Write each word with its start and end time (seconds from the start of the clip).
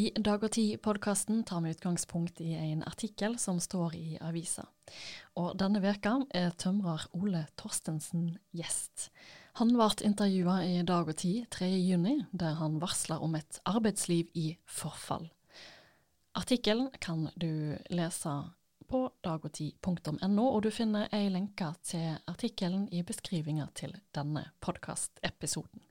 I 0.00 0.10
Dag 0.16 0.44
og 0.46 0.52
Tid-podkasten 0.54 1.42
tar 1.44 1.60
vi 1.60 1.74
utgangspunkt 1.74 2.38
i 2.40 2.54
en 2.56 2.84
artikkel 2.88 3.34
som 3.42 3.58
står 3.60 3.96
i 3.98 4.14
avisa. 4.24 4.62
Og 5.36 5.58
denne 5.60 5.82
veka 5.82 6.14
er 6.36 6.54
tømrer 6.56 7.02
Ole 7.18 7.42
Torstensen 7.60 8.30
gjest. 8.56 9.10
Han 9.60 9.74
ble 9.74 9.90
intervjua 10.06 10.54
i 10.64 10.78
Dag 10.88 11.10
og 11.10 11.18
Tid 11.20 11.50
3.6, 11.52 12.30
der 12.32 12.56
han 12.62 12.78
varsler 12.80 13.20
om 13.20 13.36
et 13.36 13.60
arbeidsliv 13.68 14.30
i 14.32 14.46
forfall. 14.64 15.28
Artikkelen 16.38 16.88
kan 17.02 17.28
du 17.34 17.76
lese 17.92 18.38
på 18.88 19.04
dagogtid.no, 19.26 20.46
og 20.46 20.62
du 20.64 20.70
finner 20.72 21.12
ei 21.12 21.28
lenke 21.28 21.74
til 21.84 22.16
artikkelen 22.30 22.88
i 22.88 23.04
beskrivinga 23.04 23.68
til 23.76 23.98
denne 24.16 24.48
podkastepisoden. 24.64 25.89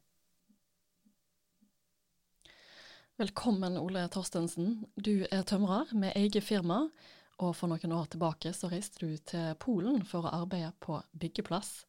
Velkommen, 3.19 3.77
Ole 3.77 4.05
Torstensen. 4.07 4.85
Du 4.95 5.25
er 5.27 5.41
tømrer 5.43 5.89
med 5.91 6.15
eget 6.15 6.45
firma, 6.47 6.85
og 7.43 7.49
for 7.51 7.67
noen 7.67 7.91
år 7.91 8.05
tilbake 8.13 8.53
så 8.55 8.69
reiste 8.71 9.01
du 9.03 9.17
til 9.27 9.57
Polen 9.59 10.05
for 10.07 10.23
å 10.23 10.31
arbeide 10.37 10.69
på 10.79 11.01
byggeplass, 11.19 11.81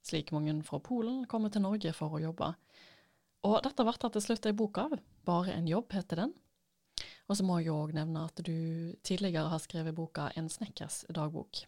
slik 0.00 0.32
mange 0.32 0.54
fra 0.64 0.80
Polen 0.80 1.26
kommer 1.28 1.52
til 1.52 1.60
Norge 1.66 1.92
for 1.92 2.16
å 2.16 2.22
jobbe. 2.22 2.48
Og 3.44 3.58
dette 3.66 3.84
ble 3.84 4.12
til 4.16 4.24
slutt 4.24 4.48
ei 4.48 4.54
bok 4.56 4.80
av. 4.80 4.96
Bare 5.28 5.58
en 5.58 5.68
jobb 5.68 5.92
heter 5.92 6.22
den. 6.22 6.32
Og 7.28 7.36
så 7.36 7.44
må 7.44 7.60
jeg 7.60 7.74
òg 7.76 7.92
nevne 8.00 8.24
at 8.30 8.40
du 8.40 8.96
tidligere 9.04 9.52
har 9.52 9.60
skrevet 9.60 9.92
boka 9.92 10.30
En 10.40 10.48
snekkers 10.48 11.02
dagbok. 11.12 11.66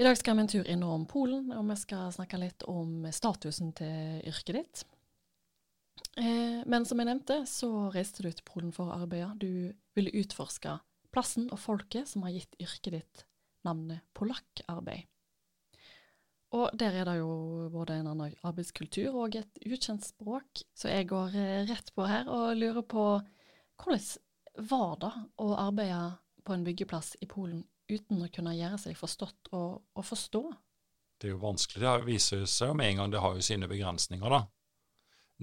I 0.00 0.08
dag 0.08 0.16
skal 0.16 0.40
vi 0.40 0.46
en 0.46 0.52
tur 0.56 0.72
innom 0.72 1.04
Polen, 1.04 1.52
og 1.52 1.68
vi 1.68 1.76
skal 1.84 2.08
snakke 2.16 2.40
litt 2.40 2.64
om 2.64 3.04
statusen 3.12 3.76
til 3.76 4.24
yrket 4.24 4.56
ditt. 4.62 4.88
Eh, 6.20 6.60
men 6.70 6.86
som 6.86 7.00
jeg 7.00 7.08
nevnte, 7.08 7.40
så 7.50 7.88
reiste 7.94 8.22
du 8.22 8.30
til 8.30 8.46
Polen 8.46 8.74
for 8.74 8.90
å 8.90 9.00
arbeide. 9.02 9.32
Du 9.40 9.98
ville 9.98 10.14
utforske 10.20 10.78
plassen 11.14 11.48
og 11.52 11.60
folket 11.62 12.10
som 12.10 12.26
har 12.26 12.34
gitt 12.34 12.54
yrket 12.62 12.98
ditt 12.98 13.24
navnet 13.66 14.04
polakkarbeid. 14.16 15.08
Og 16.54 16.70
der 16.78 17.00
er 17.00 17.08
det 17.08 17.16
jo 17.18 17.30
både 17.72 17.96
en 17.98 18.12
annen 18.12 18.34
arbeidskultur 18.46 19.16
og 19.24 19.34
et 19.40 19.62
ukjent 19.66 20.04
språk, 20.06 20.62
så 20.76 20.92
jeg 20.92 21.08
går 21.10 21.34
eh, 21.34 21.62
rett 21.66 21.90
på 21.96 22.06
her 22.06 22.30
og 22.30 22.54
lurer 22.60 22.86
på 22.86 23.06
hvordan 23.82 24.68
var 24.70 24.92
det 25.02 25.14
å 25.42 25.48
arbeide 25.58 26.12
på 26.46 26.54
en 26.54 26.66
byggeplass 26.66 27.16
i 27.24 27.26
Polen 27.26 27.64
uten 27.90 28.22
å 28.22 28.30
kunne 28.30 28.54
gjøre 28.54 28.78
seg 28.78 28.94
forstått 28.96 29.50
og, 29.50 29.82
og 29.98 30.06
forstå? 30.06 30.44
Det 31.18 31.26
er 31.26 31.34
jo 31.34 31.42
vanskelig. 31.42 31.82
Det 31.82 32.06
viser 32.06 32.44
seg 32.46 32.70
jo 32.70 32.78
med 32.78 32.92
en 32.92 33.02
gang 33.02 33.14
det 33.16 33.24
har 33.24 33.34
jo 33.34 33.42
sine 33.42 33.66
begrensninger, 33.70 34.30
da. 34.30 34.44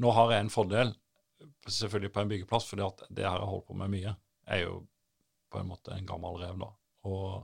Nå 0.01 0.11
har 0.17 0.33
jeg 0.33 0.45
en 0.45 0.53
fordel, 0.53 0.93
selvfølgelig 1.67 2.13
på 2.13 2.23
en 2.23 2.31
byggeplass, 2.31 2.67
fordi 2.69 2.85
at 2.85 3.03
det 3.09 3.25
her 3.27 3.37
jeg 3.37 3.49
holder 3.51 3.67
på 3.67 3.77
med 3.81 3.93
mye, 3.93 4.13
er 4.49 4.63
jo 4.63 4.81
på 5.51 5.59
en 5.61 5.69
måte 5.69 5.93
en 5.95 6.07
gammel 6.07 6.39
rev, 6.41 6.61
da. 6.61 6.69
Og, 7.09 7.43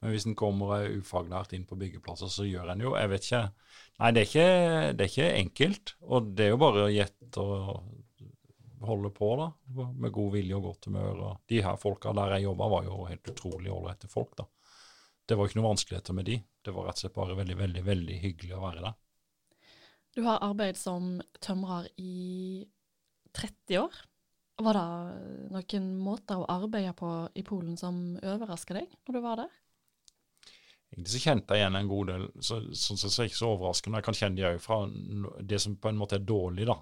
men 0.00 0.12
hvis 0.12 0.26
en 0.28 0.36
kommer 0.38 0.86
ufaglært 0.96 1.54
inn 1.56 1.66
på 1.68 1.78
byggeplasser, 1.78 2.30
så 2.32 2.46
gjør 2.46 2.72
en 2.72 2.82
jo 2.84 2.94
Jeg 2.96 3.10
vet 3.12 3.28
ikke. 3.28 3.44
Nei, 4.00 4.10
det 4.12 4.22
er 4.22 4.28
ikke, 4.30 4.48
det 4.96 5.06
er 5.06 5.12
ikke 5.12 5.30
enkelt. 5.42 5.94
Og 6.06 6.34
det 6.36 6.46
er 6.46 6.52
jo 6.52 6.60
bare 6.62 6.84
å 6.86 6.92
gjette 6.92 7.44
og 7.44 7.94
holde 8.86 9.10
på, 9.14 9.30
da. 9.40 9.48
Med 9.96 10.12
god 10.14 10.34
vilje 10.36 10.58
og 10.58 10.68
godt 10.70 10.90
humør. 10.90 11.22
Og 11.28 11.48
de 11.50 11.62
her 11.64 11.80
folka 11.80 12.12
der 12.16 12.36
jeg 12.36 12.46
jobba, 12.46 12.68
var 12.72 12.86
jo 12.88 13.08
helt 13.08 13.32
utrolig 13.32 13.72
ålreite 13.72 14.10
folk, 14.12 14.36
da. 14.38 14.46
Det 15.26 15.34
var 15.34 15.48
ikke 15.48 15.58
noen 15.58 15.72
vanskeligheter 15.72 16.14
med 16.14 16.28
de. 16.28 16.36
Det 16.62 16.74
var 16.74 16.86
rett 16.86 17.00
og 17.00 17.06
slett 17.06 17.16
bare 17.16 17.38
veldig, 17.38 17.56
veldig, 17.58 17.82
veldig 17.86 18.20
hyggelig 18.22 18.54
å 18.54 18.62
være 18.62 18.84
der. 18.84 18.94
Du 20.16 20.22
har 20.24 20.40
arbeidet 20.40 20.80
som 20.80 21.18
tømrer 21.44 21.90
i 22.00 22.64
30 23.36 23.82
år. 23.82 23.96
Var 24.64 24.78
det 24.78 25.50
noen 25.52 25.88
måter 26.00 26.40
å 26.40 26.48
arbeide 26.48 26.94
på 26.96 27.10
i 27.36 27.44
Polen 27.44 27.76
som 27.76 28.16
overraska 28.24 28.78
deg 28.78 28.88
når 29.04 29.18
du 29.18 29.20
var 29.20 29.42
der? 29.42 29.50
Egentlig 30.94 31.12
så 31.12 31.20
kjente 31.20 31.52
jeg 31.52 31.60
igjen 31.60 31.76
en 31.76 31.90
god 31.90 32.08
del, 32.08 32.24
så, 32.40 32.62
sånn 32.72 32.96
sett 32.96 33.12
så 33.12 33.20
er 33.20 33.26
jeg 33.26 33.34
ikke 33.34 33.42
så 33.42 33.52
overraskende. 33.52 34.00
Jeg 34.00 34.06
kan 34.06 34.16
kjenne 34.16 34.40
de 34.40 34.48
òg 34.48 34.60
fra 34.64 34.78
det 35.52 35.60
som 35.60 35.76
på 35.76 35.92
en 35.92 36.00
måte 36.00 36.16
er 36.16 36.24
dårlig, 36.24 36.64
da, 36.70 36.78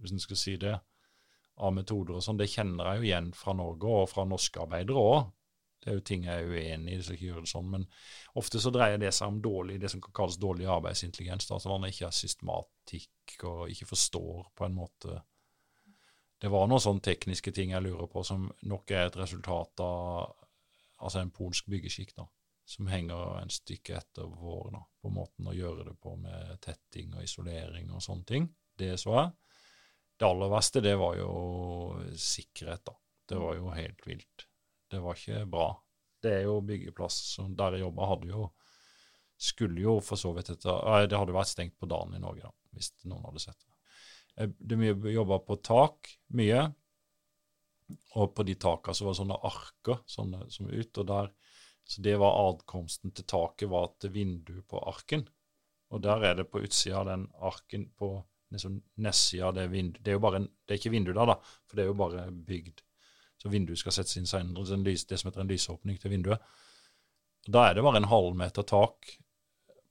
hvis 0.00 0.16
en 0.16 0.24
skal 0.24 0.40
si 0.40 0.56
det, 0.58 0.74
av 1.62 1.74
metoder 1.76 2.18
og 2.18 2.24
sånn. 2.24 2.40
Det 2.40 2.50
kjenner 2.50 2.90
jeg 2.90 2.98
jo 2.98 3.06
igjen 3.12 3.30
fra 3.38 3.54
Norge 3.54 3.94
og 4.00 4.10
fra 4.10 4.26
norske 4.26 4.64
arbeidere 4.64 5.04
òg. 5.12 5.30
Det 5.78 5.90
er 5.90 5.98
jo 5.98 6.04
ting 6.04 6.24
jeg 6.26 6.42
er 6.42 6.50
uenig 6.50 6.96
i, 6.96 7.02
så 7.02 7.14
ikke 7.14 7.28
gjør 7.28 7.44
det 7.44 7.50
sånn. 7.52 7.68
Men 7.70 7.84
ofte 8.40 8.60
så 8.62 8.72
dreier 8.74 8.98
det 9.00 9.12
seg 9.14 9.30
om 9.30 9.40
dårlig, 9.42 9.78
det 9.80 9.90
som 9.92 10.02
kan 10.02 10.14
kalles 10.16 10.38
dårlig 10.42 10.66
arbeidsintelligens. 10.74 11.46
Altså 11.54 11.70
man 11.70 11.86
ikke 11.88 12.08
har 12.08 12.16
systematikk 12.16 13.44
og 13.46 13.68
ikke 13.70 13.90
forstår 13.92 14.48
på 14.58 14.66
en 14.66 14.78
måte 14.78 15.20
Det 16.38 16.50
var 16.50 16.68
noen 16.70 16.82
sånne 16.82 17.02
tekniske 17.02 17.50
ting 17.50 17.72
jeg 17.72 17.82
lurer 17.82 18.06
på, 18.06 18.22
som 18.22 18.44
nok 18.70 18.92
er 18.94 19.08
et 19.08 19.16
resultat 19.18 19.80
av 19.82 20.36
altså 21.02 21.22
en 21.22 21.32
polsk 21.34 21.66
byggeskikk, 21.66 22.14
da. 22.14 22.28
Som 22.68 22.86
henger 22.92 23.40
en 23.40 23.50
stykke 23.50 23.96
etter 23.98 24.28
vår, 24.28 24.68
da, 24.74 24.82
på 25.02 25.10
måten 25.10 25.48
å 25.48 25.56
gjøre 25.56 25.88
det 25.88 25.96
på 25.98 26.14
med 26.20 26.58
tetting 26.62 27.16
og 27.16 27.24
isolering 27.24 27.90
og 27.90 28.04
sånne 28.04 28.28
ting. 28.28 28.48
Det 28.78 28.92
så 29.00 29.16
jeg. 29.16 29.32
Det 30.18 30.26
aller 30.28 30.52
verste, 30.52 30.82
det 30.84 30.94
var 30.98 31.16
jo 31.18 31.32
sikkerhet, 32.14 32.84
da. 32.86 32.94
Det 33.28 33.40
var 33.42 33.58
jo 33.58 33.74
helt 33.74 34.06
vilt. 34.06 34.47
Det 34.88 35.00
var 35.04 35.18
ikke 35.18 35.44
bra. 35.50 35.68
Det 36.22 36.32
er 36.40 36.46
jo 36.48 36.60
byggeplass 36.66 37.18
som 37.34 37.54
der 37.56 37.76
jeg 37.76 37.86
jobba, 37.86 38.08
hadde 38.12 38.32
jo 38.32 38.48
Skulle 39.38 39.84
jo 39.84 39.98
for 40.02 40.18
så 40.18 40.32
vidt 40.34 40.50
etter 40.50 41.06
Det 41.06 41.18
hadde 41.18 41.34
vært 41.36 41.52
stengt 41.52 41.76
på 41.78 41.86
dagen 41.86 42.16
i 42.16 42.22
Norge, 42.22 42.48
da, 42.48 42.54
hvis 42.74 42.90
noen 43.06 43.28
hadde 43.28 43.42
sett 43.44 43.60
det. 43.62 44.48
Det 44.58 44.78
mye 44.78 45.12
jobba 45.12 45.38
på 45.46 45.56
tak, 45.62 46.10
mye. 46.34 46.64
Og 48.18 48.32
på 48.34 48.44
de 48.46 48.56
takene 48.58 48.94
så 48.94 49.06
var 49.06 49.14
det 49.14 49.20
sånne 49.20 49.38
arker 49.48 50.00
sånne, 50.10 50.42
som 50.50 50.68
ut. 50.70 50.98
og 50.98 51.06
der, 51.06 51.30
Så 51.84 52.02
det 52.02 52.16
var 52.18 52.40
adkomsten 52.48 53.14
til 53.14 53.24
taket 53.24 53.70
var 53.70 53.94
til 53.98 54.12
vinduet 54.14 54.66
på 54.68 54.82
arken. 54.90 55.28
Og 55.90 56.02
der 56.02 56.24
er 56.24 56.34
det 56.34 56.50
på 56.50 56.60
utsida 56.60 57.00
av 57.00 57.06
den 57.08 57.28
arken 57.38 57.88
på 57.96 58.10
liksom 58.52 58.82
nedsida 58.96 59.48
av 59.48 59.54
det 59.54 59.68
vinduet 59.72 60.04
Det 60.04 60.12
er 60.12 60.18
jo 60.18 60.24
bare 60.24 60.40
det 60.40 60.74
er 60.74 60.80
ikke 60.80 60.92
vindu 60.92 61.12
der, 61.12 61.26
da, 61.26 61.38
for 61.68 61.76
det 61.76 61.84
er 61.84 61.90
jo 61.90 61.98
bare 61.98 62.28
bygd 62.32 62.82
så 63.38 63.50
vinduet 63.52 63.78
skal 63.78 63.94
settes 63.94 64.18
inn 64.18 64.28
senere. 64.28 64.82
Det 64.84 65.18
som 65.18 65.30
heter 65.30 65.44
en 65.44 65.50
lysåpning 65.50 65.98
til 66.02 66.12
vinduet. 66.14 66.42
Da 67.48 67.68
er 67.68 67.78
det 67.78 67.84
bare 67.86 68.02
en 68.02 68.10
halvmeter 68.10 68.66
tak 68.68 69.14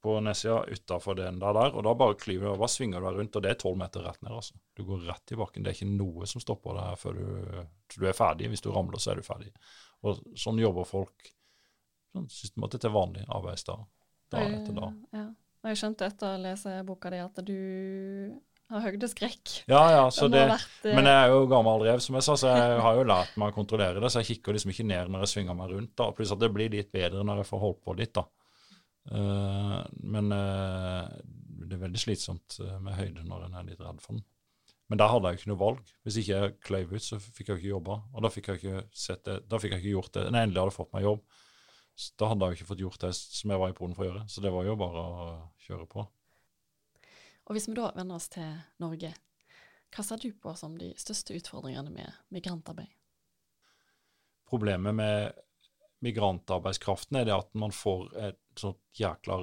på 0.03 0.19
nedsida 0.21 0.59
utafor 0.69 1.15
den 1.17 1.39
der, 1.39 1.53
der, 1.53 1.73
og 1.73 1.83
da 1.83 1.93
bare 1.97 2.15
klyver 2.19 2.45
du, 2.45 2.51
over, 2.53 2.69
svinger 2.69 3.01
du 3.01 3.07
deg 3.07 3.17
rundt, 3.17 3.35
og 3.35 3.43
det 3.43 3.49
er 3.49 3.57
tolv 3.63 3.79
meter 3.79 4.05
rett 4.05 4.21
ned. 4.21 4.35
altså. 4.35 4.59
Du 4.77 4.83
går 4.85 5.07
rett 5.07 5.33
i 5.33 5.39
bakken. 5.39 5.65
Det 5.65 5.71
er 5.71 5.79
ikke 5.79 5.89
noe 5.89 6.27
som 6.29 6.43
stopper 6.43 6.77
deg 6.77 7.01
før 7.01 7.17
du, 7.17 7.63
du, 7.95 8.05
er 8.05 8.15
ferdig. 8.15 8.51
Hvis 8.53 8.63
du 8.63 8.69
ramler, 8.75 9.01
så 9.01 9.13
er 9.13 9.19
du 9.19 9.25
ferdig. 9.25 9.49
Og 10.05 10.21
sånn 10.37 10.61
jobber 10.61 10.85
folk 10.87 11.31
sånn 12.13 12.29
systematisk 12.31 12.85
til 12.85 12.93
vanlig 12.93 13.25
arbeidsdag. 13.25 13.83
Da 14.31 14.43
etter 14.43 14.77
da. 14.77 14.91
Ja. 15.15 15.25
Og 15.63 15.71
jeg 15.71 15.79
skjønte 15.81 16.07
etter 16.07 16.35
å 16.35 16.41
lese 16.43 16.75
boka 16.85 17.09
di 17.11 17.19
at 17.23 17.39
du 17.47 17.57
har 18.73 18.83
høydeskrekk. 18.83 19.53
Ja, 19.71 19.81
ja, 19.93 20.03
det, 20.31 20.43
vært, 20.51 20.77
uh... 20.83 20.91
men 20.91 21.07
jeg 21.07 21.17
er 21.17 21.33
jo 21.33 21.45
gammel 21.51 21.85
rev, 21.87 22.01
som 22.03 22.17
jeg 22.17 22.25
sa, 22.27 22.35
så 22.39 22.51
jeg 22.51 22.79
har 22.83 22.99
jo 22.99 23.05
lært 23.07 23.37
meg 23.39 23.53
å 23.53 23.55
kontrollere 23.55 24.01
det. 24.03 24.11
Så 24.11 24.23
jeg 24.23 24.33
kikker 24.33 24.57
liksom 24.57 24.73
ikke 24.73 24.87
ned 24.89 25.11
når 25.13 25.25
jeg 25.25 25.33
svinger 25.35 25.57
meg 25.57 25.73
rundt. 25.73 25.93
da, 25.99 26.09
Pluss 26.15 26.33
at 26.35 26.41
det 26.43 26.51
blir 26.55 26.73
litt 26.73 26.91
bedre 26.93 27.23
når 27.27 27.43
jeg 27.43 27.49
får 27.51 27.63
holdt 27.63 27.83
på 27.85 27.95
litt, 27.99 28.13
da. 28.17 28.25
Uh, 29.07 29.79
men 30.03 30.33
uh, 30.35 31.07
det 31.67 31.77
er 31.77 31.85
veldig 31.85 32.01
slitsomt 32.01 32.59
med 32.83 32.97
høyde 32.97 33.23
når 33.27 33.47
en 33.47 33.55
er 33.59 33.69
litt 33.69 33.83
redd 33.83 34.03
for 34.03 34.17
den. 34.17 34.25
Men 34.87 35.01
der 35.01 35.11
hadde 35.11 35.27
jeg 35.27 35.35
jo 35.35 35.41
ikke 35.41 35.51
noe 35.51 35.59
valg. 35.59 35.89
Hvis 36.07 36.19
ikke 36.21 36.37
jeg 36.37 36.53
kløyv 36.63 36.93
ut, 36.93 37.03
så 37.03 37.17
fikk 37.19 37.49
jeg 37.51 37.59
ikke 37.59 37.73
jobba. 37.73 37.97
Og 38.15 38.23
da 38.23 38.31
fikk 38.31 38.53
jeg 38.53 38.61
ikke 38.61 39.17
det, 39.25 39.35
da 39.51 39.59
fikk 39.59 39.75
jeg 39.75 39.83
ikke 39.83 39.95
gjort 39.97 40.13
det. 40.15 40.23
Når 40.29 40.39
jeg 40.39 40.47
endelig 40.47 40.63
hadde 40.63 40.75
fått 40.77 40.93
meg 40.95 41.07
jobb, 41.07 41.25
da 42.21 42.29
hadde 42.31 42.47
jeg 42.47 42.53
jo 42.53 42.57
ikke 42.59 42.69
fått 42.69 42.83
gjort 42.85 43.03
det 43.03 43.11
som 43.17 43.51
jeg 43.51 43.61
var 43.63 43.73
i 43.73 43.75
Polen 43.77 43.97
for 43.97 44.05
å 44.05 44.07
gjøre. 44.07 44.23
Så 44.31 44.43
det 44.45 44.53
var 44.53 44.67
jo 44.67 44.77
bare 44.79 45.03
å 45.03 45.27
kjøre 45.65 45.89
på. 45.91 46.05
Og 47.47 47.55
hvis 47.55 47.69
vi 47.69 47.77
da 47.77 47.91
vender 47.95 48.19
oss 48.19 48.27
til 48.33 48.57
Norge, 48.83 49.13
hva 49.95 50.03
ser 50.03 50.19
du 50.19 50.29
på 50.35 50.51
som 50.59 50.75
de 50.79 50.91
største 50.99 51.35
utfordringene 51.37 51.93
med 51.93 52.17
migrantarbeid? 52.35 52.91
Problemet 54.47 54.95
med 54.95 55.39
migrantarbeidskraften 56.03 57.19
er 57.19 57.27
det 57.27 57.35
at 57.35 57.55
man 57.57 57.73
får 57.75 58.11
et 58.29 58.41
sånt 58.59 58.99
jækla 58.99 59.39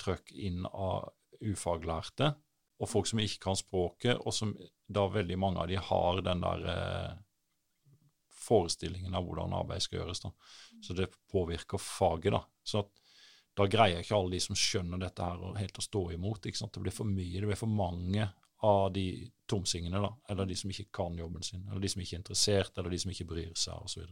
trøkk 0.00 0.32
inn 0.34 0.64
av 0.70 1.10
ufaglærte 1.44 2.32
og 2.82 2.90
folk 2.90 3.08
som 3.08 3.20
ikke 3.22 3.42
kan 3.42 3.58
språket, 3.58 4.18
og 4.18 4.34
som 4.34 4.54
da 4.90 5.06
veldig 5.10 5.36
mange 5.40 5.62
av 5.62 5.70
de 5.70 5.78
har 5.78 6.20
den 6.26 6.42
der 6.42 6.64
eh, 6.72 7.12
forestillingen 8.44 9.14
av 9.14 9.26
hvordan 9.26 9.54
arbeid 9.56 9.84
skal 9.84 10.00
gjøres. 10.00 10.24
da. 10.24 10.32
Så 10.82 10.96
det 10.98 11.12
påvirker 11.30 11.80
faget. 11.80 12.32
da. 12.34 12.42
Så 12.66 12.84
at 12.84 13.03
da 13.54 13.66
greier 13.70 14.02
ikke 14.02 14.16
alle 14.16 14.34
de 14.34 14.40
som 14.42 14.58
skjønner 14.58 14.98
dette 14.98 15.26
her 15.26 15.58
helt 15.60 15.78
å 15.78 15.84
stå 15.84 16.02
imot. 16.16 16.46
ikke 16.46 16.58
sant? 16.58 16.74
Det 16.74 16.82
blir 16.82 16.94
for 16.94 17.08
mye, 17.08 17.40
det 17.40 17.50
blir 17.50 17.60
for 17.60 17.70
mange 17.70 18.26
av 18.64 18.92
de 18.92 19.30
tomsingene, 19.46 20.00
da, 20.00 20.10
eller 20.32 20.48
de 20.48 20.56
som 20.56 20.70
ikke 20.72 20.88
kan 20.94 21.18
jobben 21.18 21.42
sin, 21.44 21.66
eller 21.68 21.84
de 21.84 21.90
som 21.92 22.02
ikke 22.02 22.16
er 22.16 22.22
interessert, 22.22 22.78
eller 22.78 22.94
de 22.94 23.00
som 23.02 23.12
ikke 23.12 23.28
bryr 23.28 23.52
seg, 23.60 23.76
osv. 23.84 24.06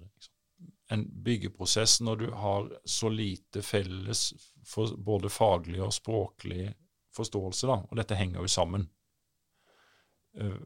En 0.92 1.04
byggeprosess 1.24 2.00
når 2.04 2.20
du 2.20 2.26
har 2.36 2.68
så 2.84 3.08
lite 3.08 3.62
felles 3.64 4.26
for 4.68 4.92
både 4.96 5.30
faglig 5.32 5.80
og 5.82 5.94
språklig 5.96 6.68
forståelse, 7.16 7.70
da, 7.70 7.78
og 7.88 7.98
dette 7.98 8.18
henger 8.18 8.44
jo 8.44 8.52
sammen. 8.52 8.84
Eh, 10.36 10.60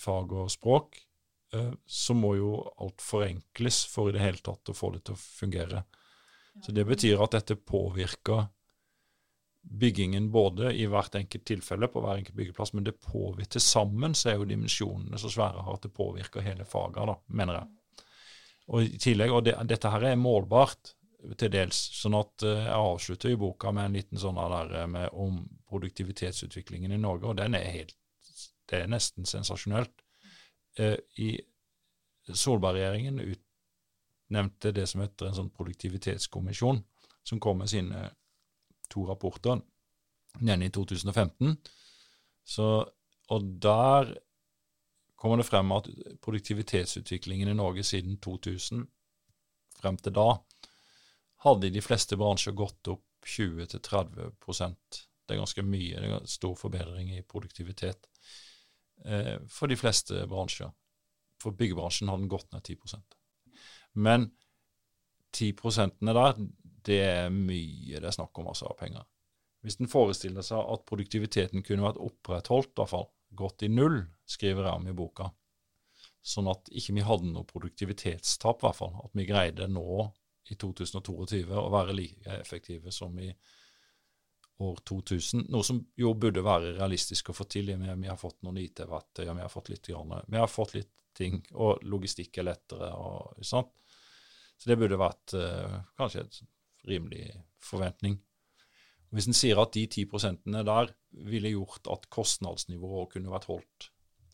fag 0.00 0.32
og 0.32 0.50
språk, 0.50 0.98
eh, 1.52 1.72
så 1.86 2.16
må 2.16 2.34
jo 2.40 2.56
alt 2.80 3.04
forenkles 3.04 3.84
for 3.92 4.08
i 4.08 4.16
det 4.16 4.24
hele 4.24 4.42
tatt 4.42 4.72
å 4.72 4.76
få 4.76 4.94
det 4.96 5.04
til 5.06 5.16
å 5.16 5.20
fungere. 5.20 5.84
Så 6.64 6.72
det 6.72 6.86
betyr 6.88 7.20
at 7.22 7.36
dette 7.36 7.56
påvirker 7.56 8.46
byggingen 9.66 10.30
både 10.30 10.70
i 10.78 10.86
hvert 10.86 11.14
enkelt 11.18 11.44
tilfelle 11.46 11.88
på 11.90 12.00
hver 12.02 12.20
enkelt 12.20 12.36
byggeplass, 12.36 12.72
men 12.72 12.86
det 12.86 13.00
påvirker 13.02 13.56
til 13.56 13.64
sammen 13.64 14.14
så 14.14 14.30
er 14.30 14.38
jo 14.38 14.48
dimensjonene 14.48 15.18
så 15.18 15.30
svære 15.32 15.64
at 15.72 15.82
det 15.82 15.94
påvirker 15.94 16.44
hele 16.46 16.64
faget, 16.68 17.02
da, 17.10 17.16
mener 17.26 17.58
jeg. 17.58 18.04
Og 18.66 18.82
i 18.82 19.00
tillegg, 19.02 19.34
og 19.34 19.44
det, 19.46 19.56
dette 19.70 19.90
her 19.90 20.06
er 20.06 20.18
målbart 20.18 20.94
til 21.38 21.50
dels, 21.50 21.78
sånn 21.98 22.14
at 22.18 22.46
uh, 22.46 22.52
jeg 22.52 22.78
avslutter 22.78 23.32
i 23.32 23.38
boka 23.40 23.72
med 23.74 23.88
en 23.88 23.98
liten 23.98 24.20
sånn 24.22 24.38
der 24.38 24.90
med, 24.90 25.08
om 25.12 25.40
produktivitetsutviklingen 25.70 26.94
i 26.94 27.02
Norge, 27.02 27.30
og 27.30 27.38
den 27.40 27.58
er 27.58 27.70
helt 27.74 27.96
det 28.66 28.80
er 28.82 28.90
nesten 28.90 29.26
sensasjonelt. 29.28 29.92
Uh, 30.78 30.98
I 31.22 31.36
Solberg-regjeringen 32.26 33.20
utnevnte 34.26 34.72
det 34.72 34.86
som 34.86 35.00
heter 35.00 35.28
en 35.28 35.38
sånn 35.38 35.54
produktivitetskommisjon, 35.54 36.82
som 37.22 37.40
kom 37.40 37.58
med 37.62 37.70
sine 37.70 38.10
to 38.90 39.06
rapporter 39.06 39.60
den 40.40 40.62
i 40.62 40.70
2015. 40.70 41.56
Så, 42.44 42.86
og 43.30 43.44
der 43.62 44.12
kommer 45.16 45.40
det 45.40 45.48
frem 45.48 45.72
at 45.72 45.88
produktivitetsutviklingen 46.22 47.48
i 47.48 47.56
Norge 47.56 47.84
siden 47.84 48.18
2000 48.22 48.86
frem 49.76 49.96
til 49.96 50.14
da 50.16 50.28
hadde 51.46 51.68
i 51.68 51.74
de 51.74 51.82
fleste 51.84 52.16
bransjer 52.16 52.56
gått 52.56 52.88
opp 52.88 53.04
20-30% 53.26 55.02
Det 55.26 55.34
er 55.34 55.40
ganske 55.40 55.62
mye. 55.66 55.98
Det 55.98 56.10
er 56.14 56.26
stor 56.30 56.54
forbedring 56.54 57.08
i 57.16 57.22
produktivitet 57.26 58.06
eh, 59.04 59.42
for 59.50 59.66
de 59.66 59.76
fleste 59.76 60.22
bransjer. 60.30 60.70
For 61.42 61.50
byggebransjen 61.50 62.08
har 62.08 62.20
den 62.20 62.30
gått 62.30 62.52
ned 62.52 62.62
10 62.62 62.76
Men 63.96 64.30
10% 65.36 65.98
der, 66.00 66.40
det 66.86 67.00
er 67.02 67.32
mye 67.34 68.00
det 68.00 68.08
er 68.08 68.16
snakk 68.16 68.38
om 68.38 68.50
altså, 68.52 68.70
av 68.70 68.78
penger. 68.80 69.04
Hvis 69.66 69.80
en 69.80 69.90
forestiller 69.90 70.44
seg 70.46 70.62
at 70.62 70.84
produktiviteten 70.86 71.64
kunne 71.66 71.84
vært 71.88 71.98
opprettholdt, 72.02 72.70
i 72.76 72.80
hvert 72.80 72.92
fall 72.92 73.08
gått 73.36 73.64
i 73.66 73.72
null, 73.72 74.04
skriver 74.28 74.68
jeg 74.68 74.80
om 74.80 74.86
i 74.86 74.94
boka, 74.96 75.30
sånn 76.26 76.50
at 76.50 76.70
ikke 76.74 76.94
vi 76.96 77.04
hadde 77.06 77.32
noe 77.32 77.46
produktivitetstap, 77.48 78.62
i 78.62 78.66
hvert 78.66 78.78
fall. 78.78 78.94
At 79.02 79.16
vi 79.18 79.26
greide 79.26 79.68
nå 79.70 80.06
i 80.50 80.54
2022 80.54 81.44
å 81.50 81.68
være 81.74 81.94
like 81.96 82.38
effektive 82.38 82.94
som 82.94 83.16
i 83.18 83.32
år 84.62 84.78
2000. 84.88 85.48
Noe 85.52 85.66
som 85.66 85.80
jo 85.98 86.12
burde 86.14 86.44
være 86.46 86.76
realistisk 86.78 87.30
å 87.30 87.36
få 87.36 87.46
til. 87.50 87.72
Vi, 87.76 88.08
har 88.08 88.20
fått 88.20 88.40
noen 88.46 88.60
IT-verktøy, 88.62 89.26
vi 89.26 89.42
har 89.42 89.52
fått 89.52 89.72
litt, 89.72 89.90
vi 89.90 90.40
har 90.40 90.50
fått 90.50 90.76
litt 90.78 90.92
ting, 91.16 91.40
og 91.54 91.84
logistikk 91.84 92.38
er 92.38 92.50
lettere. 92.52 92.92
og 92.94 93.44
sånt. 93.44 93.72
Så 94.56 94.70
det 94.70 94.78
burde 94.80 94.98
vært 95.00 95.34
uh, 95.36 95.82
kanskje 95.98 96.24
et 96.24 96.40
rimelig 96.88 97.28
forventning. 97.62 98.18
Hvis 99.14 99.28
en 99.30 99.36
sier 99.36 99.58
at 99.60 99.74
de 99.76 99.86
10% 99.86 100.48
der 100.66 100.92
ville 101.26 101.52
gjort 101.52 101.88
at 101.92 102.08
kostnadsnivået 102.12 103.14
kunne 103.14 103.32
vært 103.32 103.48
holdt, 103.50 103.90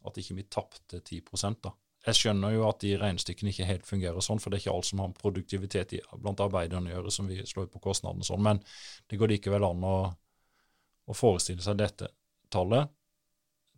at 0.07 0.19
ikke 0.19 0.37
vi 0.39 0.49
tapte 0.51 1.01
10% 1.01 1.63
da. 1.63 1.75
Jeg 2.03 2.19
skjønner 2.19 2.57
jo 2.57 2.65
at 2.67 2.81
de 2.83 2.97
regnestykkene 2.99 3.53
ikke 3.53 3.69
helt 3.69 3.85
fungerer 3.87 4.25
sånn, 4.25 4.41
for 4.43 4.51
det 4.51 4.59
er 4.59 4.65
ikke 4.65 4.73
alt 4.75 4.89
som 4.89 5.03
har 5.05 5.13
produktivitet 5.15 5.95
i, 5.95 6.01
blant 6.19 6.43
arbeiderne 6.43 6.91
å 6.91 6.97
gjøre, 6.97 7.13
som 7.15 7.29
vi 7.31 7.39
slår 7.47 7.69
ut 7.69 7.77
på 7.77 7.83
kostnadene 7.85 8.27
sånn, 8.27 8.43
men 8.43 8.59
det 9.11 9.21
går 9.21 9.31
likevel 9.37 9.69
an 9.69 9.87
å, 9.87 9.97
å 11.07 11.15
forestille 11.15 11.63
seg 11.63 11.79
dette 11.79 12.11
tallet. 12.51 12.91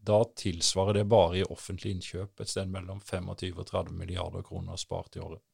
Da 0.05 0.23
tilsvarer 0.37 1.01
det 1.01 1.05
bare 1.09 1.43
i 1.43 1.45
offentlig 1.45 1.95
innkjøp 1.99 2.41
et 2.41 2.53
sted 2.53 2.73
mellom 2.73 3.03
25 3.05 3.61
og 3.61 3.69
30 3.69 4.01
milliarder 4.01 4.45
kroner 4.47 4.81
spart 4.81 5.19
i 5.19 5.23
året. 5.25 5.45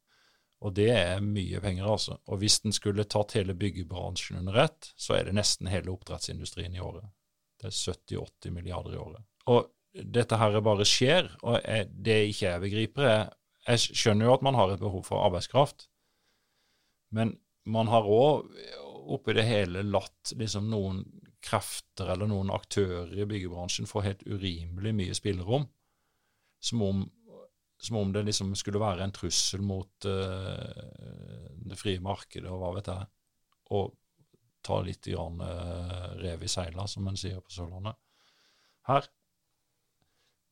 Og 0.61 0.75
det 0.77 0.91
er 0.93 1.23
mye 1.25 1.61
penger, 1.65 1.87
altså. 1.89 2.19
Og 2.29 2.43
hvis 2.43 2.59
en 2.65 2.75
skulle 2.77 3.07
tatt 3.09 3.33
hele 3.39 3.57
byggebransjen 3.57 4.43
under 4.43 4.59
ett, 4.67 4.91
så 5.01 5.17
er 5.17 5.29
det 5.29 5.37
nesten 5.39 5.71
hele 5.73 5.93
oppdrettsindustrien 5.95 6.75
i 6.77 6.83
året. 6.85 7.07
Det 7.61 7.71
er 7.71 7.77
70-80 7.77 8.53
milliarder 8.57 8.97
i 8.97 9.01
året. 9.01 9.25
Og 9.49 9.71
dette 9.93 10.37
her 10.39 10.59
bare 10.65 10.87
skjer, 10.87 11.31
og 11.43 11.59
jeg, 11.65 11.89
det 11.91 12.19
ikke 12.31 12.47
jeg 12.47 12.65
begriper, 12.67 13.09
er 13.09 13.37
Jeg 13.69 13.81
skjønner 13.93 14.25
jo 14.25 14.33
at 14.33 14.43
man 14.43 14.57
har 14.57 14.71
et 14.73 14.81
behov 14.81 15.03
for 15.05 15.21
arbeidskraft, 15.21 15.85
men 17.13 17.35
man 17.69 17.91
har 17.93 18.09
òg 18.09 18.47
oppi 19.13 19.35
det 19.37 19.45
hele 19.45 19.83
latt 19.85 20.33
liksom 20.39 20.71
noen 20.73 21.03
krefter 21.45 22.13
eller 22.15 22.31
noen 22.31 22.53
aktører 22.55 23.13
i 23.13 23.27
byggebransjen 23.29 23.89
få 23.89 24.01
helt 24.05 24.25
urimelig 24.25 24.95
mye 24.97 25.17
spillerom. 25.17 25.67
Som 26.61 26.83
om 26.85 27.05
som 27.81 27.97
om 27.97 28.13
det 28.13 28.27
liksom 28.27 28.53
skulle 28.59 28.83
være 28.83 29.07
en 29.07 29.15
trussel 29.15 29.63
mot 29.65 30.07
uh, 30.09 30.83
det 31.71 31.79
frie 31.81 32.03
markedet 32.05 32.51
og 32.51 32.61
hva 32.61 32.75
vet 32.77 32.91
jeg, 32.93 33.09
og 33.77 33.95
ta 34.67 34.83
litt 34.85 35.09
grann, 35.09 35.41
uh, 35.41 36.13
rev 36.21 36.45
i 36.45 36.51
seila, 36.51 36.85
som 36.91 37.09
en 37.09 37.17
sier 37.17 37.41
på 37.41 37.55
Sørlandet. 37.55 37.97
Her. 38.91 39.09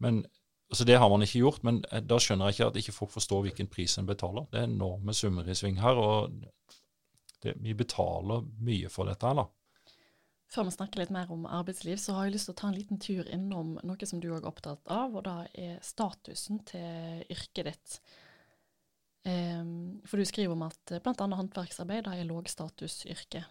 Men 0.00 0.22
altså 0.70 0.84
Det 0.84 0.98
har 0.98 1.08
man 1.08 1.24
ikke 1.24 1.42
gjort, 1.42 1.62
men 1.64 1.82
eh, 1.90 2.02
da 2.04 2.18
skjønner 2.20 2.48
jeg 2.48 2.58
ikke 2.58 2.70
at 2.70 2.80
ikke 2.82 2.96
folk 2.96 3.12
forstår 3.12 3.44
hvilken 3.46 3.70
pris 3.72 3.98
en 3.98 4.08
betaler. 4.08 4.48
Det 4.52 4.60
er 4.60 4.68
enorme 4.68 5.14
summer 5.16 5.48
i 5.48 5.56
sving 5.56 5.80
her, 5.80 6.00
og 6.00 6.32
det, 7.42 7.56
vi 7.60 7.74
betaler 7.74 8.44
mye 8.64 8.90
for 8.92 9.08
dette 9.08 9.26
her, 9.26 9.40
da. 9.42 9.46
Før 10.48 10.64
vi 10.64 10.72
snakker 10.72 11.02
litt 11.02 11.12
mer 11.12 11.28
om 11.32 11.44
arbeidsliv, 11.44 11.98
så 12.00 12.14
har 12.16 12.26
jeg 12.26 12.38
lyst 12.38 12.48
til 12.48 12.54
å 12.54 12.58
ta 12.62 12.70
en 12.70 12.78
liten 12.78 13.00
tur 13.04 13.28
innom 13.28 13.74
noe 13.84 14.06
som 14.08 14.20
du 14.22 14.30
er 14.32 14.46
opptatt 14.48 14.80
av, 14.88 15.18
og 15.18 15.26
da 15.26 15.42
er 15.52 15.76
statusen 15.84 16.62
til 16.68 17.20
yrket 17.28 17.68
ditt. 17.68 17.98
Um, 19.28 19.98
for 20.08 20.16
du 20.16 20.24
skriver 20.24 20.54
om 20.54 20.64
at 20.64 20.94
bl.a. 21.04 21.12
håndverksarbeid 21.12 22.08
er 22.08 22.24
lågstatusyrke. 22.24 23.44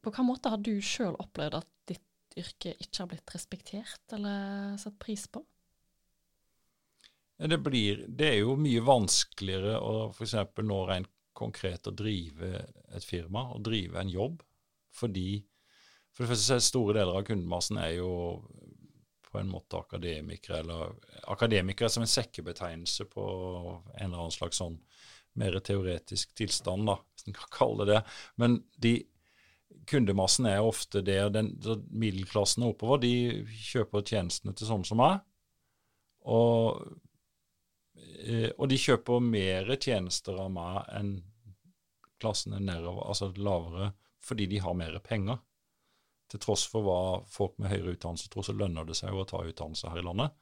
På 0.00 0.10
hvilken 0.10 0.30
måte 0.32 0.50
har 0.50 0.58
du 0.58 0.72
sjøl 0.82 1.14
opplevd 1.22 1.60
at 1.60 1.70
ditt 1.92 2.38
yrke 2.40 2.74
ikke 2.80 3.04
har 3.04 3.10
blitt 3.12 3.34
respektert 3.36 4.18
eller 4.18 4.74
satt 4.82 4.98
pris 4.98 5.28
på? 5.30 5.44
Det, 7.38 7.62
blir, 7.62 8.02
det 8.08 8.32
er 8.34 8.38
jo 8.42 8.58
mye 8.58 8.82
vanskeligere 8.82 9.78
å 9.78 10.10
f.eks. 10.10 10.34
nå 10.66 10.84
rent 10.90 11.14
konkret 11.38 11.86
å 11.86 11.94
drive 11.94 12.64
et 12.90 13.04
firma, 13.06 13.46
og 13.54 13.62
drive 13.70 14.00
en 14.00 14.10
jobb 14.10 14.42
fordi 14.96 15.46
For 16.10 16.24
det 16.26 16.32
første 16.32 16.56
store 16.60 16.96
deler 16.98 17.16
av 17.20 17.22
kundemassen 17.24 17.78
er 17.78 17.92
jo 18.00 18.10
på 19.30 19.38
en 19.38 19.48
måte 19.48 19.78
akademikere, 19.78 20.58
eller 20.58 20.90
akademikere 21.30 21.88
som 21.88 22.02
en 22.02 22.10
sekkebetegnelse 22.10 23.06
på 23.12 23.24
en 23.94 24.08
eller 24.08 24.18
annen 24.24 24.34
slags 24.34 24.58
sånn 24.58 24.74
mer 25.38 25.54
teoretisk 25.62 26.34
tilstand, 26.34 26.88
da, 26.90 26.96
hvis 27.14 27.28
en 27.28 27.36
kan 27.38 27.52
kalle 27.60 27.86
det 27.86 28.00
det. 28.00 28.02
Men 28.42 28.58
de 28.82 28.94
kundemassen 29.90 30.48
er 30.50 30.64
ofte 30.66 31.02
det, 31.06 31.20
den, 31.36 31.52
middelklassen 31.90 32.66
oppover, 32.66 33.02
de 33.02 33.46
kjøper 33.70 34.04
tjenestene 34.06 34.54
til 34.56 34.70
sånne 34.70 34.90
som 34.90 35.00
meg. 35.00 35.22
Og, 36.30 36.82
eh, 38.26 38.50
og 38.56 38.66
de 38.70 38.80
kjøper 38.80 39.22
mer 39.24 39.70
tjenester 39.78 40.42
av 40.42 40.50
meg 40.52 40.82
enn 40.98 41.14
klassene 42.20 42.58
nedover, 42.60 43.06
altså 43.08 43.30
lavere 43.38 43.92
fordi 44.24 44.46
de 44.46 44.60
har 44.62 44.76
mer 44.76 44.98
penger. 45.04 45.40
Til 46.30 46.42
tross 46.42 46.66
for 46.70 46.86
hva 46.86 47.00
folk 47.30 47.56
med 47.58 47.72
høyere 47.72 47.96
utdannelse 47.96 48.30
tror, 48.30 48.46
så 48.46 48.54
lønner 48.54 48.86
det 48.86 48.96
seg 48.98 49.10
jo 49.10 49.24
å 49.24 49.28
ta 49.28 49.42
utdannelse 49.42 49.90
her 49.90 50.02
i 50.02 50.06
landet. 50.06 50.36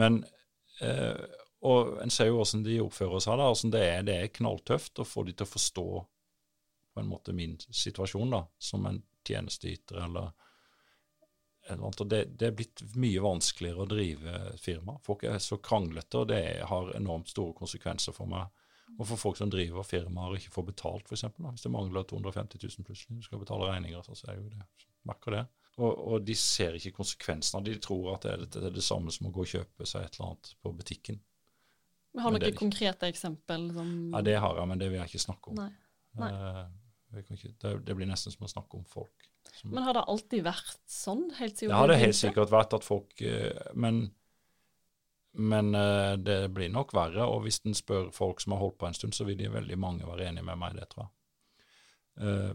Men 0.00 0.24
eh, 0.82 1.22
Og 1.60 1.98
en 2.00 2.10
ser 2.10 2.30
jo 2.30 2.38
hvordan 2.38 2.62
de 2.64 2.78
oppfører 2.80 3.20
seg 3.20 3.36
da, 3.36 3.50
det 3.74 3.80
er, 3.84 4.02
det 4.08 4.14
er 4.16 4.32
knalltøft 4.32 5.02
å 5.02 5.04
få 5.04 5.26
de 5.28 5.34
til 5.36 5.44
å 5.44 5.50
forstå 5.50 5.88
på 6.94 7.02
en 7.02 7.10
måte 7.10 7.34
min 7.36 7.58
situasjon 7.60 8.32
da, 8.32 8.40
som 8.58 8.86
en 8.88 9.02
tjenesteyter 9.26 10.00
eller 10.06 10.32
eller 11.70 12.04
det, 12.04 12.24
det, 12.24 12.46
er 12.46 12.54
blitt 12.56 12.82
mye 12.98 13.20
vanskeligere 13.22 13.84
å 13.84 13.86
drive 13.86 14.38
firma. 14.58 14.96
Folk 15.04 15.26
er 15.28 15.38
så 15.38 15.60
kranglete, 15.62 16.22
og 16.22 16.30
det 16.32 16.64
har 16.66 16.88
enormt 16.96 17.28
store 17.30 17.54
konsekvenser 17.54 18.16
for 18.16 18.30
meg 18.30 18.48
og 18.98 19.06
for 19.08 19.20
folk 19.20 19.38
som 19.38 19.50
driver 19.52 19.86
firmaer 19.86 20.34
og 20.34 20.40
ikke 20.40 20.52
får 20.52 20.66
betalt, 20.72 21.08
f.eks. 21.08 21.24
Hvis 21.38 21.64
det 21.64 21.72
mangler 21.72 22.04
250 22.08 22.60
000 22.66 22.86
plutselig, 22.88 23.16
du 23.20 23.26
skal 23.26 23.40
betale 23.42 23.70
regninger, 23.70 24.04
så 24.04 24.28
er 24.28 24.40
jo 24.40 24.50
det 24.50 24.66
merker 25.08 25.36
det. 25.38 25.46
Og, 25.80 25.92
og, 25.94 26.16
de 26.26 26.34
ser 26.36 26.76
ikke 26.76 26.92
konsekvensene. 26.98 27.64
De 27.64 27.78
tror 27.80 28.14
at 28.14 28.26
det 28.26 28.32
er 28.34 28.42
det, 28.42 28.50
det 28.56 28.66
er 28.68 28.76
det, 28.76 28.84
samme 28.84 29.12
som 29.14 29.30
å 29.30 29.32
gå 29.32 29.46
og 29.46 29.52
kjøpe 29.54 29.86
seg 29.88 30.04
et 30.04 30.18
eller 30.18 30.32
annet 30.32 30.52
på 30.60 30.72
butikken. 30.76 31.20
Men 32.12 32.26
har 32.26 32.34
noen 32.34 32.58
konkrete 32.58 33.08
eksempel? 33.08 33.70
Som... 33.72 33.90
Ja, 34.12 34.22
det 34.26 34.36
har 34.42 34.58
jeg, 34.58 34.68
men 34.68 34.82
det 34.82 34.90
vil 34.90 35.00
jeg 35.00 35.12
ikke 35.12 35.24
snakke 35.24 35.52
om. 35.52 35.60
Nei. 35.62 35.70
Nei. 36.20 36.30
Eh, 36.34 37.22
ikke, 37.22 37.54
det, 37.62 37.74
det, 37.86 37.96
blir 37.96 38.08
nesten 38.10 38.34
som 38.34 38.44
å 38.46 38.50
snakke 38.50 38.80
om 38.80 38.86
folk. 38.90 39.28
Som... 39.54 39.72
men 39.72 39.86
har 39.86 39.96
det 39.96 40.04
alltid 40.12 40.44
vært 40.44 40.82
sånn? 40.90 41.24
helt 41.38 41.56
siden 41.56 41.72
Det 41.72 41.78
har 41.78 41.88
det 41.90 42.00
helt 42.02 42.18
sikkert 42.18 42.52
vært 42.52 42.74
at 42.76 42.84
folk 42.84 43.22
eh, 43.24 43.56
Men 43.72 44.02
men 45.32 45.74
uh, 45.74 46.16
det 46.18 46.48
blir 46.54 46.72
nok 46.72 46.94
verre, 46.96 47.26
og 47.26 47.44
hvis 47.44 47.60
en 47.64 47.76
spør 47.76 48.10
folk 48.14 48.42
som 48.42 48.56
har 48.56 48.62
holdt 48.64 48.78
på 48.80 48.88
en 48.88 48.96
stund, 48.96 49.14
så 49.14 49.26
vil 49.28 49.38
de 49.38 49.52
veldig 49.52 49.78
mange 49.78 50.08
være 50.08 50.26
enige 50.30 50.46
med 50.46 50.58
meg 50.58 50.74
i 50.74 50.80
det, 50.80 50.88
tror 50.90 51.06
jeg. 51.06 51.14
Uh, 52.20 52.52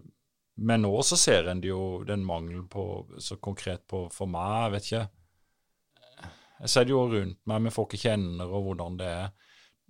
men 0.55 0.85
nå 0.85 0.91
så 1.03 1.17
ser 1.19 1.49
en 1.51 1.63
jo 1.63 2.03
den 2.07 2.23
mangelen 2.23 2.67
på 2.71 2.83
så 3.19 3.35
konkret 3.43 3.83
på 3.91 4.05
for 4.13 4.31
meg, 4.31 4.65
jeg 4.65 4.73
vet 4.75 4.85
ikke 4.87 5.03
Jeg 6.61 6.71
ser 6.71 6.85
det 6.87 6.93
jo 6.93 7.01
rundt 7.11 7.41
meg 7.51 7.65
med 7.65 7.75
folk 7.75 7.95
jeg 7.95 8.05
kjenner, 8.05 8.47
og 8.47 8.69
hvordan 8.69 8.99
det 8.99 9.09
er. 9.11 9.33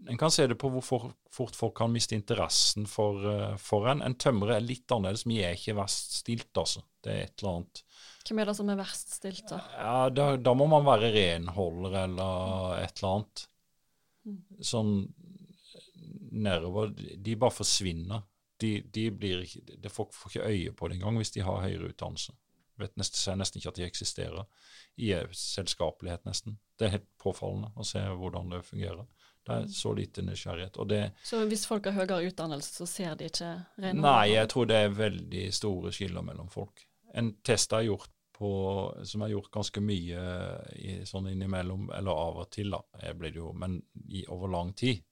En 0.10 0.18
kan 0.20 0.34
se 0.34 0.48
det 0.50 0.58
på 0.60 0.70
hvor 0.74 0.84
for, 0.84 1.12
fort 1.32 1.56
folk 1.56 1.76
kan 1.78 1.94
miste 1.94 2.18
interessen 2.18 2.88
for, 2.90 3.22
uh, 3.22 3.54
for 3.62 3.90
en. 3.92 4.02
En 4.06 4.18
tømrer 4.18 4.58
er 4.58 4.66
litt 4.66 4.92
annerledes. 4.92 5.28
Vi 5.30 5.42
er 5.46 5.56
ikke 5.56 5.78
verst 5.78 6.18
stilt, 6.22 6.52
altså. 6.58 6.82
Det 7.06 7.14
er 7.14 7.28
et 7.28 7.38
eller 7.40 7.60
annet. 7.62 7.84
Hvem 8.26 8.40
er 8.42 8.50
det 8.50 8.56
som 8.58 8.70
er 8.74 8.80
verst 8.80 9.12
stilt, 9.20 9.44
da? 9.50 9.60
Ja, 9.78 10.10
Da, 10.10 10.32
da 10.38 10.54
må 10.58 10.66
man 10.72 10.86
være 10.88 11.12
renholder 11.14 12.00
eller 12.06 12.80
et 12.84 12.98
eller 13.02 13.12
annet. 13.20 13.44
Mm. 14.26 14.40
Sånn 14.66 14.94
nedover 16.36 16.90
De 17.24 17.36
bare 17.40 17.54
forsvinner. 17.54 18.24
De, 18.60 18.80
de 18.82 19.10
blir 19.12 19.44
ikke, 19.44 19.62
de 19.84 19.92
folk 19.92 20.14
får 20.16 20.32
ikke 20.32 20.48
øye 20.50 20.72
på 20.80 20.88
det 20.88 20.96
engang 20.98 21.18
hvis 21.20 21.34
de 21.36 21.44
har 21.44 21.62
høyere 21.66 21.90
utdannelse. 21.92 22.34
Vet 22.80 22.96
nesten, 23.00 23.20
ser 23.20 23.38
nesten 23.40 23.60
ikke 23.60 23.72
at 23.72 23.78
de 23.80 23.86
eksisterer 23.86 24.46
i 25.00 25.10
selskapelighet, 25.36 26.24
nesten. 26.28 26.58
Det 26.80 26.88
er 26.88 26.94
helt 26.98 27.10
påfallende 27.22 27.70
å 27.80 27.86
se 27.88 28.00
hvordan 28.00 28.52
det 28.56 28.62
fungerer. 28.68 29.06
Det 29.46 29.58
er 29.60 29.68
så 29.70 29.92
lite 29.96 30.24
nysgjerrighet. 30.26 30.80
Det, 30.90 31.02
Så 31.24 31.44
hvis 31.52 31.68
folk 31.70 31.86
har 31.86 31.96
høyere 32.00 32.32
utdannelse, 32.32 32.72
så 32.80 32.88
ser 32.90 33.16
de 33.20 33.28
ikke 33.30 33.52
renholdet? 33.78 34.02
nei, 34.02 34.26
jeg 34.34 34.50
tror 34.52 34.72
det 34.72 34.80
er 34.88 34.96
veldig 34.98 35.44
store 35.54 35.92
skiller 35.96 36.26
mellom 36.26 36.50
folk. 36.52 36.88
En 37.16 37.34
test 37.46 37.72
jeg 37.72 37.84
har 37.84 37.90
gjort 37.92 38.15
på, 38.36 38.50
som 39.04 39.22
jeg 39.22 39.30
har 39.30 39.34
gjort 39.38 39.52
ganske 39.54 39.84
mye 39.84 40.24
i, 40.76 40.96
sånn 41.08 41.30
innimellom, 41.32 41.90
eller 41.96 42.24
av 42.26 42.42
og 42.44 42.50
til, 42.52 42.74
da, 42.76 42.82
ble 43.16 43.32
det 43.32 43.40
jo, 43.40 43.52
men 43.56 43.78
i, 44.10 44.26
over 44.32 44.52
lang 44.52 44.74
tid. 44.78 45.04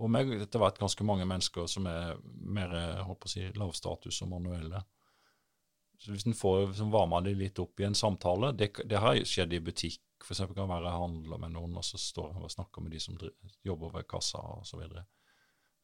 Og 0.00 0.08
med 0.12 0.32
etter 0.38 0.62
hvert 0.62 0.80
ganske 0.80 1.04
mange 1.04 1.26
mennesker 1.28 1.68
som 1.68 1.88
er 1.90 2.16
mer 2.24 2.72
håper 3.04 3.28
å 3.28 3.32
si, 3.32 3.44
lavstatus 3.58 4.22
og 4.24 4.30
manuelle. 4.32 4.80
Så 6.00 6.14
hvis 6.14 6.24
en 6.24 6.36
får 6.36 6.72
som 6.78 6.92
varmer 6.92 7.26
det 7.26 7.34
litt 7.36 7.58
opp 7.60 7.80
i 7.82 7.84
en 7.84 7.96
samtale 7.98 8.54
Det, 8.56 8.70
det 8.88 9.02
har 9.02 9.18
skjedd 9.28 9.52
i 9.52 9.60
butikk. 9.60 10.00
Eksempel 10.20 10.56
kan 10.56 10.70
være 10.70 10.88
jeg 10.88 11.02
handler 11.02 11.42
med 11.42 11.52
noen, 11.56 11.76
og 11.76 11.84
så 11.84 12.00
står 12.00 12.32
jeg 12.36 12.46
og 12.46 12.54
snakker 12.54 12.84
med 12.84 12.94
de 12.94 13.00
som 13.02 13.18
driver, 13.20 13.52
jobber 13.66 13.92
ved 13.98 14.08
kassa 14.08 14.40
osv. 14.60 14.86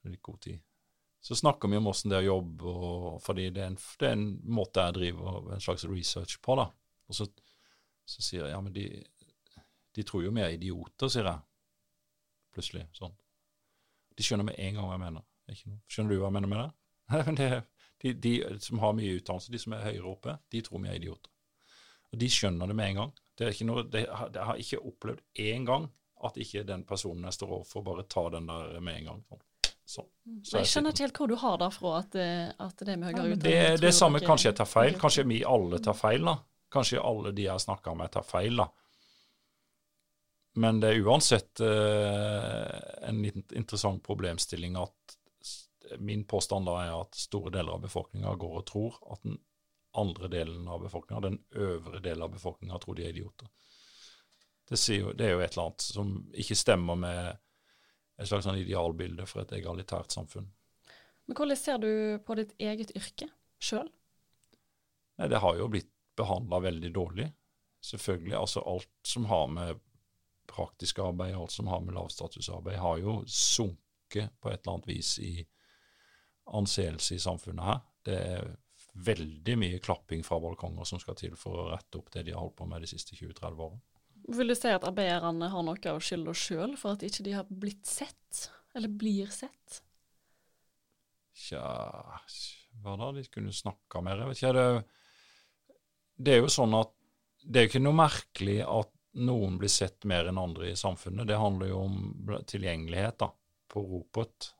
Litt 0.06 0.22
god 0.24 0.40
tid. 0.44 0.62
Så 1.20 1.36
snakker 1.36 1.68
vi 1.68 1.78
om 1.80 1.88
åssen 1.90 2.12
det 2.12 2.20
er 2.20 2.28
å 2.28 2.36
jobbe, 2.36 2.70
og, 2.70 3.06
fordi 3.24 3.48
det 3.50 3.62
er, 3.62 3.72
en, 3.72 3.78
det 3.98 4.08
er, 4.08 4.14
en, 4.14 4.26
måte 4.56 4.84
jeg 4.84 4.96
driver 4.98 5.52
en 5.56 5.62
slags 5.62 5.84
research 5.90 6.38
på. 6.44 6.56
da. 6.60 6.68
Og 7.08 7.18
så, 7.18 7.26
så 8.06 8.22
sier 8.22 8.44
jeg 8.44 8.54
ja, 8.54 8.60
men 8.62 8.74
de, 8.76 8.86
de 9.96 10.04
tror 10.06 10.26
jo 10.26 10.34
vi 10.34 10.44
er 10.44 10.54
idioter, 10.54 11.10
sier 11.10 11.26
jeg. 11.26 11.42
Plutselig. 12.56 12.86
sånn. 12.96 13.16
De 14.16 14.24
skjønner 14.24 14.48
med 14.48 14.60
en 14.62 14.78
gang 14.78 14.86
hva 14.86 14.94
jeg 14.94 15.04
mener. 15.06 15.26
Skjønner 15.92 16.14
du 16.14 16.20
hva 16.20 16.30
jeg 16.30 16.36
mener 16.38 16.52
med 16.52 16.62
det? 16.62 17.50
de, 18.02 18.12
de, 18.12 18.34
som 18.62 18.80
har 18.82 18.94
mye 18.96 19.18
utdannelse, 19.18 19.52
de 19.52 19.60
som 19.60 19.74
er 19.76 19.84
høyere 19.90 20.12
oppe, 20.12 20.38
de 20.52 20.62
tror 20.64 20.82
vi 20.82 20.92
er 20.92 21.00
idioter. 21.00 21.32
Og 22.12 22.20
de 22.22 22.30
skjønner 22.32 22.70
det 22.70 22.76
med 22.78 22.92
en 22.92 23.00
gang. 23.02 23.12
Det 23.36 23.46
er 23.46 23.54
ikke 23.54 23.68
noe, 23.68 23.84
det, 23.92 24.06
det 24.32 24.46
har 24.48 24.62
ikke 24.62 24.82
opplevd 24.88 25.42
én 25.42 25.66
gang 25.68 25.90
at 26.24 26.38
ikke 26.40 26.64
den 26.64 26.86
personen 26.88 27.26
jeg 27.28 27.36
står 27.36 27.52
overfor, 27.58 27.84
bare 27.84 28.06
tar 28.08 28.30
den 28.32 28.48
der 28.48 28.78
med 28.80 29.00
en 29.00 29.10
gang. 29.10 29.22
Sånn. 29.28 29.42
Så 29.86 30.58
jeg 30.58 30.66
skjønner 30.66 30.94
ikke 30.94 31.04
helt 31.04 31.20
hvor 31.20 31.30
du 31.30 31.36
har 31.38 31.60
det 31.62 31.68
fra 31.76 31.92
at, 32.00 32.16
at 32.18 32.82
det 32.82 32.96
med 32.98 33.12
høyere 33.12 33.36
utdanning. 33.36 33.42
Det, 33.44 33.80
det 33.82 33.90
er 33.92 33.94
samme, 33.94 34.22
kanskje 34.24 34.50
jeg 34.50 34.58
tar 34.58 34.68
feil. 34.70 34.96
Kanskje 34.98 35.26
vi 35.30 35.44
alle 35.46 35.78
tar 35.84 35.94
feil, 35.94 36.26
da. 36.26 36.34
Kanskje 36.74 37.04
alle 37.04 37.30
de 37.36 37.46
jeg 37.46 37.62
snakker 37.62 37.94
med, 37.98 38.10
tar 38.16 38.26
feil, 38.26 38.58
da. 38.58 38.66
Men 40.56 40.80
det 40.80 40.90
er 40.90 41.04
uansett 41.04 41.60
eh, 41.60 43.08
en 43.08 43.24
interessant 43.28 44.02
problemstilling 44.04 44.78
at 44.80 45.16
min 45.98 46.24
påstand 46.24 46.66
da 46.66 46.78
er 46.82 46.94
at 46.96 47.18
store 47.18 47.52
deler 47.54 47.76
av 47.76 47.82
befolkninga 47.84 48.32
går 48.40 48.54
og 48.60 48.64
tror 48.66 48.96
at 49.12 49.22
den 49.22 49.36
andre 49.96 50.30
delen 50.32 50.66
av 50.68 50.80
befolkninga, 50.82 51.20
den 51.28 51.38
øvre 51.54 52.00
delen 52.00 52.24
av 52.24 52.32
befolkninga, 52.32 52.78
tror 52.80 52.96
de 52.96 53.04
er 53.04 53.12
idioter. 53.14 53.48
Det, 54.68 54.80
jo, 54.90 55.12
det, 55.12 55.28
er 55.28 55.36
jo 55.36 55.42
et 55.44 55.52
eller 55.52 55.68
annet 55.68 55.84
som 55.84 56.10
ikke 56.34 56.58
stemmer 56.58 56.98
med 56.98 57.44
et 58.16 58.28
slags 58.28 58.46
sånn 58.48 58.60
idealbilde 58.60 59.26
for 59.28 59.42
et 59.42 59.52
egalitært 59.58 60.14
samfunn. 60.14 60.48
Men 61.26 61.36
hvordan 61.36 61.58
ser 61.58 61.80
du 61.82 61.90
på 62.24 62.36
ditt 62.38 62.54
eget 62.62 62.94
yrke 62.96 63.28
sjøl? 63.58 63.88
Det 65.16 65.40
har 65.42 65.58
jo 65.58 65.68
blitt 65.72 65.90
behandla 66.16 66.60
veldig 66.64 66.92
dårlig. 66.94 67.26
Selvfølgelig. 67.84 68.36
Altså 68.38 68.62
alt 68.66 68.92
som 69.06 69.26
har 69.30 69.46
med 69.52 69.80
praktisk 70.46 70.98
arbeid, 71.02 71.34
alt 71.34 71.52
som 71.52 71.66
har 71.66 71.82
med 71.84 71.96
lavstatusarbeid, 71.96 72.78
har 72.78 73.00
jo 73.02 73.18
sunket 73.26 74.32
på 74.40 74.50
et 74.50 74.60
eller 74.60 74.76
annet 74.76 74.88
vis 74.88 75.16
i 75.18 75.32
anseelse 76.56 77.16
i 77.16 77.22
samfunnet 77.22 77.66
her. 77.66 77.82
Det 78.06 78.16
er 78.16 78.54
veldig 79.06 79.56
mye 79.60 79.82
klapping 79.82 80.24
fra 80.24 80.38
balkonger 80.40 80.86
som 80.88 81.00
skal 81.02 81.18
til 81.18 81.34
for 81.36 81.58
å 81.58 81.68
rette 81.72 81.98
opp 81.98 82.12
det 82.14 82.26
de 82.26 82.34
har 82.36 82.44
holdt 82.44 82.56
på 82.60 82.68
med 82.70 82.84
de 82.84 82.90
siste 82.90 83.16
20-30 83.18 83.64
årene. 83.66 83.82
Vil 84.26 84.50
du 84.50 84.56
si 84.58 84.70
at 84.74 84.84
arbeiderne 84.86 85.48
har 85.52 85.62
noe 85.62 85.90
av 85.92 86.02
skylda 86.02 86.34
sjøl 86.34 86.74
for 86.80 86.96
at 86.96 87.04
ikke 87.06 87.24
de 87.26 87.34
har 87.36 87.46
blitt 87.46 87.86
sett, 87.86 88.48
eller 88.74 88.90
blir 88.90 89.30
sett? 89.30 89.80
Tja, 91.36 91.62
hva 92.82 92.96
da? 92.98 93.12
De 93.14 93.22
kunne 93.30 93.54
snakka 93.54 94.02
mer. 94.02 94.24
Jeg 94.24 94.32
vet 94.32 94.40
ikke. 94.40 94.52
Det, 94.56 95.76
det 96.26 96.34
er 96.34 96.42
jo 96.42 96.52
sånn 96.52 96.74
at 96.78 96.92
det 97.46 97.60
er 97.60 97.68
ikke 97.68 97.84
noe 97.84 98.00
merkelig 98.00 98.60
at 98.64 98.90
noen 99.22 99.56
blir 99.60 99.70
sett 99.72 100.04
mer 100.08 100.28
enn 100.28 100.40
andre 100.40 100.72
i 100.72 100.76
samfunnet. 100.76 101.28
Det 101.28 101.38
handler 101.38 101.70
jo 101.70 101.82
om 101.84 102.00
tilgjengelighet 102.48 103.20
da, 103.22 103.30
på 103.70 103.84
ropet 103.86 104.50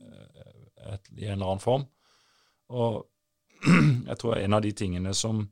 eh, 0.00 0.96
i 1.18 1.26
en 1.26 1.36
eller 1.36 1.52
annen 1.52 1.62
form. 1.62 1.84
Og 2.72 3.04
jeg 4.08 4.18
tror 4.20 4.38
en 4.38 4.56
av 4.56 4.64
de 4.64 4.72
tingene 4.76 5.12
som 5.14 5.44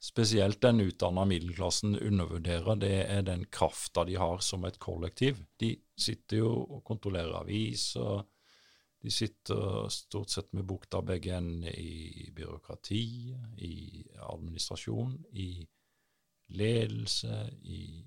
spesielt 0.00 0.62
den 0.62 0.80
utdanna 0.80 1.24
middelklassen 1.28 1.98
undervurderer, 1.98 2.76
det 2.80 2.94
er 3.04 3.22
den 3.22 3.44
krafta 3.52 4.04
de 4.08 4.16
har 4.16 4.38
som 4.44 4.64
et 4.64 4.78
kollektiv. 4.80 5.42
De 5.60 5.74
sitter 5.96 6.40
jo 6.40 6.52
og 6.62 6.84
kontrollerer 6.88 7.42
aviser. 7.42 8.22
De 9.00 9.12
sitter 9.12 9.88
stort 9.92 10.32
sett 10.32 10.52
med 10.56 10.64
bukta 10.68 11.02
begge 11.04 11.34
endene 11.36 11.72
i 11.72 12.30
byråkrati, 12.36 13.04
i 13.64 13.74
administrasjon, 14.28 15.18
i 15.32 15.50
ledelse, 16.56 17.50
i 17.62 18.00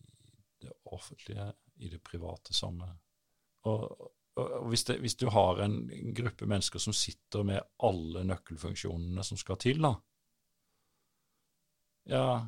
det 0.62 0.74
offentlige, 0.86 1.52
i 1.76 1.90
det 1.90 2.02
private 2.04 2.54
samme. 2.54 2.90
Og, 3.70 3.86
og 4.38 4.68
hvis, 4.70 4.84
det, 4.90 4.98
hvis, 5.02 5.16
du 5.16 5.28
har 5.30 5.62
en 5.62 5.78
gruppe 6.14 6.50
mennesker 6.50 6.82
som 6.82 6.94
sitter 6.94 7.46
med 7.48 7.62
alle 7.86 8.26
nøkkelfunksjonene 8.28 9.24
som 9.26 9.38
skal 9.40 9.62
til, 9.62 9.82
da 9.82 9.94
Ja, 12.10 12.48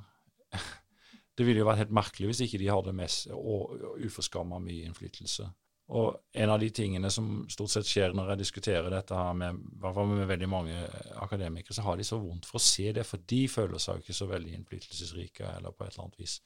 det 1.35 1.45
ville 1.45 1.61
jo 1.61 1.67
vært 1.67 1.85
helt 1.85 1.95
merkelig 1.95 2.31
hvis 2.31 2.45
ikke 2.45 2.61
de 2.61 2.71
hadde 2.71 2.95
mest 2.95 3.29
og, 3.35 3.75
uforskamma 4.03 4.59
mye 4.63 4.89
innflytelse. 4.89 5.47
Og 5.95 6.15
en 6.41 6.49
av 6.49 6.57
de 6.59 6.71
tingene 6.73 7.11
som 7.13 7.43
stort 7.51 7.69
sett 7.75 7.85
skjer 7.85 8.15
når 8.17 8.31
jeg 8.31 8.41
diskuterer 8.41 8.89
dette 8.89 9.17
her 9.17 9.35
med, 9.37 9.59
med 9.83 10.23
veldig 10.31 10.47
mange 10.49 10.79
akademikere, 11.21 11.75
så 11.77 11.85
har 11.85 11.99
de 11.99 12.07
så 12.07 12.17
vondt 12.17 12.47
for 12.49 12.57
å 12.57 12.63
se 12.63 12.89
det, 12.95 13.03
for 13.05 13.21
de 13.21 13.43
føler 13.51 13.81
seg 13.81 13.99
jo 13.99 14.05
ikke 14.05 14.17
så 14.17 14.27
veldig 14.31 14.55
innflytelsesrike 14.57 15.51
eller 15.59 15.75
på 15.75 15.85
et 15.85 15.93
eller 15.93 16.07
annet 16.07 16.23
vis. 16.23 16.39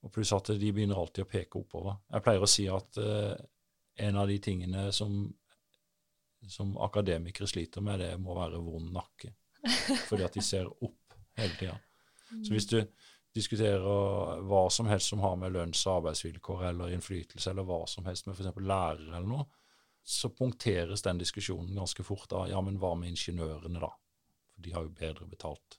Og 0.00 0.14
pluss 0.14 0.32
at 0.32 0.54
de 0.56 0.72
begynner 0.72 0.96
alltid 0.96 1.26
å 1.26 1.28
peke 1.28 1.60
oppover. 1.60 1.98
Jeg 2.08 2.24
pleier 2.24 2.46
å 2.46 2.48
si 2.48 2.64
at 2.72 3.02
uh, 3.04 3.34
en 4.00 4.16
av 4.16 4.32
de 4.32 4.38
tingene 4.40 4.86
som, 4.96 5.20
som 6.48 6.72
akademikere 6.80 7.50
sliter 7.50 7.84
med, 7.84 8.00
det 8.00 8.14
må 8.22 8.38
være 8.38 8.62
vond 8.64 8.88
nakke. 8.96 9.34
Fordi 10.08 10.24
at 10.24 10.40
de 10.40 10.44
ser 10.44 10.70
opp 10.72 11.20
hele 11.36 11.56
tida. 11.60 11.76
Så 12.30 12.54
hvis 12.54 12.68
du 12.70 12.78
diskuterer 13.34 14.42
hva 14.46 14.62
som 14.70 14.88
helst 14.90 15.12
som 15.12 15.22
har 15.22 15.36
med 15.38 15.54
lønns- 15.54 15.82
og 15.86 16.00
arbeidsvilkår 16.00 16.64
eller 16.70 16.94
innflytelse, 16.94 17.50
eller 17.50 17.66
hva 17.68 17.82
som 17.90 18.06
helst 18.08 18.26
med 18.26 18.38
f.eks. 18.38 18.56
lærere 18.58 19.16
eller 19.16 19.28
noe, 19.28 19.46
så 20.02 20.30
punkteres 20.32 21.04
den 21.06 21.20
diskusjonen 21.20 21.76
ganske 21.76 22.02
fort 22.02 22.32
av 22.32 22.48
ja, 22.50 22.60
men 22.64 22.78
hva 22.80 22.94
med 22.98 23.12
ingeniørene, 23.12 23.82
da? 23.82 23.90
For 24.54 24.64
de 24.64 24.72
har 24.74 24.86
jo 24.86 24.94
bedre 24.96 25.28
betalt. 25.30 25.76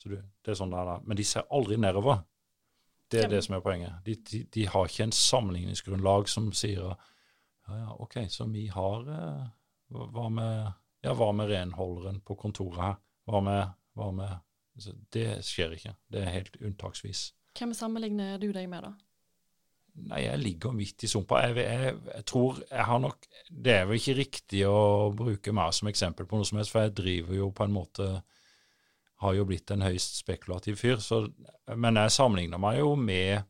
Så 0.00 0.12
du, 0.12 0.16
det 0.16 0.52
er 0.52 0.58
sånn 0.58 0.72
det 0.72 0.80
er 0.80 0.88
da. 0.92 1.00
Men 1.04 1.18
de 1.18 1.26
ser 1.26 1.48
aldri 1.52 1.76
nedover. 1.80 2.22
Det 3.10 3.24
er 3.24 3.28
det 3.30 3.42
som 3.44 3.56
er 3.56 3.64
poenget. 3.64 3.98
De, 4.06 4.14
de, 4.30 4.40
de 4.54 4.64
har 4.70 4.88
ikke 4.88 5.06
en 5.06 5.14
sammenligningsgrunnlag 5.14 6.30
som 6.30 6.48
sier 6.56 6.94
ja, 6.94 6.94
ja, 7.68 7.92
OK, 8.02 8.18
så 8.32 8.46
vi 8.50 8.66
har 8.72 9.06
eh, 9.12 9.44
hva 9.94 10.28
med, 10.32 10.72
ja, 11.04 11.14
hva 11.16 11.30
med 11.36 11.52
renholderen 11.52 12.20
på 12.24 12.36
kontoret 12.40 12.80
her? 12.82 12.98
Hva 13.28 13.40
med, 13.44 13.76
hva 13.96 14.10
med 14.12 14.34
så 14.78 14.94
Det 15.12 15.38
skjer 15.46 15.76
ikke. 15.76 15.94
Det 16.10 16.22
er 16.22 16.32
helt 16.34 16.56
unntaksvis. 16.60 17.28
Hvem 17.54 17.74
sammenligner 17.76 18.38
du 18.42 18.48
deg 18.52 18.66
med, 18.70 18.88
da? 18.88 18.94
Nei, 19.94 20.24
jeg 20.24 20.40
ligger 20.42 20.74
midt 20.74 21.04
i 21.06 21.08
sumpa. 21.10 21.44
Jeg, 21.46 21.56
jeg, 21.62 21.90
jeg, 22.10 22.24
tror 22.26 22.58
jeg 22.64 22.86
har 22.88 22.98
nok 22.98 23.28
Det 23.46 23.74
er 23.76 23.84
vel 23.86 24.00
ikke 24.00 24.16
riktig 24.18 24.62
å 24.66 25.12
bruke 25.14 25.54
meg 25.54 25.74
som 25.76 25.90
eksempel 25.90 26.26
på 26.26 26.40
noe 26.40 26.48
som 26.48 26.58
helst, 26.58 26.72
for 26.74 26.82
jeg 26.82 26.96
driver 26.98 27.38
jo 27.38 27.52
på 27.54 27.66
en 27.66 27.76
måte 27.76 28.08
Har 29.22 29.36
jo 29.38 29.44
blitt 29.46 29.70
en 29.70 29.86
høyst 29.86 30.18
spekulativ 30.18 30.80
fyr. 30.82 30.98
Så, 30.98 31.22
men 31.78 32.00
jeg 32.00 32.16
sammenligner 32.16 32.58
meg 32.58 32.80
jo 32.80 32.96
med 32.98 33.44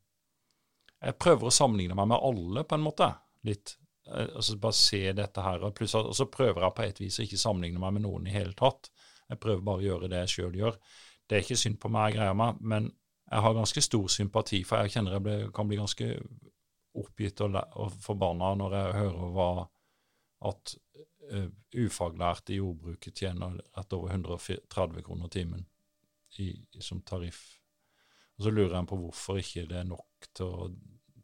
Jeg 1.01 1.17
prøver 1.21 1.49
å 1.49 1.55
sammenligne 1.55 1.97
meg 1.97 2.13
med 2.13 2.21
alle, 2.21 2.67
på 2.69 2.77
en 2.77 2.85
måte. 2.85 3.09
Litt. 3.49 3.79
Altså 4.05 4.59
Bare 4.61 4.77
se 4.77 5.03
dette 5.17 5.49
her. 5.49 5.65
Og, 5.65 5.81
og 5.81 6.13
så 6.17 6.29
prøver 6.29 6.61
jeg 6.61 6.77
på 6.77 6.85
et 6.85 7.03
vis 7.07 7.19
å 7.19 7.25
ikke 7.25 7.41
sammenligne 7.41 7.81
meg 7.81 7.97
med 7.97 8.05
noen 8.05 8.29
i 8.29 8.37
hele 8.37 8.53
tatt. 8.57 8.93
Jeg 9.33 9.41
prøver 9.41 9.65
bare 9.65 9.81
å 9.81 9.87
gjøre 9.89 10.13
det 10.13 10.27
jeg 10.27 10.35
sjøl 10.37 10.61
gjør. 10.61 10.79
Det 11.29 11.37
er 11.37 11.45
ikke 11.45 11.59
synd 11.59 11.79
på 11.81 11.91
meg, 11.93 12.17
greier 12.17 12.37
meg, 12.37 12.61
men 12.61 12.91
jeg 13.31 13.45
har 13.47 13.57
ganske 13.57 13.83
stor 13.83 14.09
sympati, 14.13 14.61
for 14.69 14.85
jeg 14.85 14.95
kjenner 14.95 15.17
jeg 15.17 15.25
ble, 15.25 15.37
kan 15.55 15.69
bli 15.69 15.79
ganske 15.81 16.09
oppgitt 17.01 17.41
og, 17.43 17.57
og 17.81 17.95
forbanna 18.05 18.53
når 18.61 18.77
jeg 18.79 18.99
hører 18.99 19.33
hva 19.35 19.49
at 20.51 20.75
uh, 21.33 21.49
ufaglærte 21.81 22.55
i 22.55 22.61
jordbruket 22.61 23.17
tjener 23.17 23.57
rett 23.75 23.97
over 23.97 24.13
130 24.13 25.03
kroner 25.07 25.33
timen 25.33 25.65
i, 26.39 26.53
som 26.79 27.01
tariff. 27.07 27.41
Og 28.37 28.45
så 28.45 28.53
lurer 28.53 28.77
jeg 28.77 28.91
på 28.91 28.99
hvorfor 29.01 29.41
ikke 29.41 29.65
det 29.71 29.81
er 29.81 29.89
nok 29.89 30.29
til 30.35 30.51
å 30.51 30.69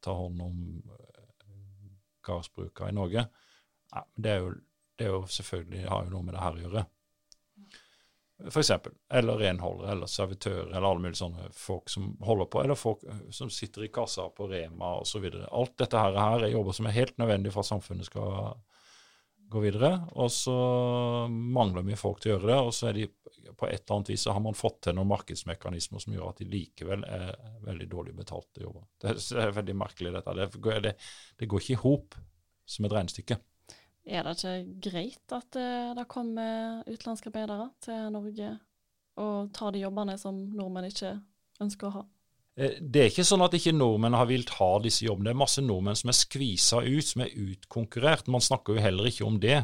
ta 0.00 0.14
hånd 0.16 0.40
om 0.40 0.58
gardsbruka 2.24 2.88
i 2.88 2.96
Norge. 2.96 3.26
Ja, 3.90 4.04
det, 4.16 4.30
er 4.30 4.44
jo, 4.44 4.54
det 4.98 5.06
er 5.06 5.14
jo 5.16 5.22
selvfølgelig 5.26 5.88
har 5.88 6.06
jo 6.06 6.14
noe 6.14 6.26
med 6.26 6.36
det 6.36 6.44
her 6.44 6.56
å 6.56 6.64
gjøre 6.64 6.84
f.eks. 8.48 8.70
Eller 9.12 9.38
renholdere 9.40 9.92
eller 9.92 10.10
servitører 10.10 10.70
eller 10.70 10.88
alle 10.88 11.04
mulige 11.04 11.20
sånne 11.20 11.50
folk 11.56 11.90
som 11.92 12.12
holder 12.24 12.48
på, 12.50 12.62
eller 12.64 12.78
folk 12.78 13.04
eh, 13.04 13.22
som 13.34 13.52
sitter 13.52 13.86
i 13.86 13.92
kassa 13.92 14.28
på 14.36 14.48
Rema 14.50 14.96
osv. 15.00 15.26
Alt 15.50 15.76
dette 15.82 16.00
her, 16.00 16.18
er 16.38 16.48
jobber 16.52 16.76
som 16.76 16.88
er 16.88 16.96
helt 16.96 17.16
nødvendig 17.20 17.54
for 17.54 17.64
at 17.64 17.70
samfunnet 17.72 18.08
skal 18.08 18.54
gå 19.50 19.62
videre. 19.64 19.92
Og 20.22 20.30
så 20.32 20.56
mangler 21.28 21.84
vi 21.86 21.98
folk 21.98 22.22
til 22.22 22.32
å 22.32 22.36
gjøre 22.36 22.52
det, 22.52 22.60
og 22.68 22.72
så 22.76 22.90
er 22.90 23.00
de 23.00 23.08
på 23.56 23.66
et 23.66 23.82
eller 23.82 23.96
annet 23.96 24.12
vis 24.12 24.24
så 24.24 24.34
har 24.36 24.42
man 24.44 24.56
fått 24.56 24.82
til 24.86 24.96
noen 24.96 25.10
markedsmekanismer 25.10 26.02
som 26.02 26.14
gjør 26.14 26.30
at 26.30 26.40
de 26.40 26.48
likevel 26.48 27.04
er 27.08 27.32
veldig 27.66 27.88
dårlig 27.90 28.14
betalte 28.16 28.62
jobber. 28.62 28.86
Det, 29.02 29.16
er 29.36 29.54
veldig 29.56 29.76
merkelig, 29.76 30.14
dette. 30.16 30.36
Det, 30.38 30.76
det, 30.86 30.94
det 31.40 31.48
går 31.50 31.64
ikke 31.64 31.76
i 31.76 31.82
hop 31.84 32.18
som 32.70 32.86
et 32.86 32.94
regnestykke. 32.94 33.40
Er 34.10 34.26
det 34.26 34.38
ikke 34.40 34.90
greit 34.90 35.34
at 35.36 35.56
uh, 35.60 35.92
det 35.94 36.08
kommer 36.10 36.80
utenlandske 36.88 37.30
arbeidere 37.30 37.68
til 37.84 38.08
Norge 38.10 38.54
og 39.20 39.52
tar 39.54 39.74
de 39.74 39.84
jobbene 39.84 40.16
som 40.18 40.38
nordmenn 40.56 40.88
ikke 40.88 41.12
ønsker 41.62 41.88
å 41.88 41.94
ha? 42.00 42.02
Eh, 42.58 42.76
det 42.80 43.02
er 43.02 43.10
ikke 43.12 43.26
sånn 43.26 43.44
at 43.44 43.54
ikke 43.56 43.74
nordmenn 43.76 44.16
har 44.18 44.28
villet 44.30 44.52
ha 44.58 44.70
disse 44.82 45.06
jobbene. 45.06 45.30
Det 45.30 45.34
er 45.34 45.42
masse 45.42 45.64
nordmenn 45.64 45.98
som 45.98 46.12
er 46.12 46.18
skvisa 46.18 46.82
ut, 46.82 47.06
som 47.06 47.24
er 47.24 47.34
utkonkurrert. 47.44 48.30
Man 48.32 48.44
snakker 48.44 48.76
jo 48.76 48.84
heller 48.84 49.10
ikke 49.10 49.26
om 49.28 49.38
det. 49.42 49.60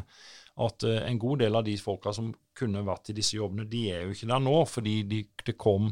At 0.57 0.85
uh, 0.87 0.99
en 1.05 1.19
god 1.21 1.43
del 1.43 1.59
av 1.59 1.65
de 1.67 1.75
folka 1.81 2.13
som 2.15 2.31
kunne 2.57 2.85
vært 2.87 3.11
i 3.11 3.17
disse 3.17 3.37
jobbene, 3.37 3.67
de 3.69 3.83
er 3.93 4.05
jo 4.05 4.15
ikke 4.15 4.29
der 4.31 4.41
nå, 4.41 4.55
fordi 4.69 5.01
de, 5.09 5.23
det 5.45 5.57
kom 5.59 5.91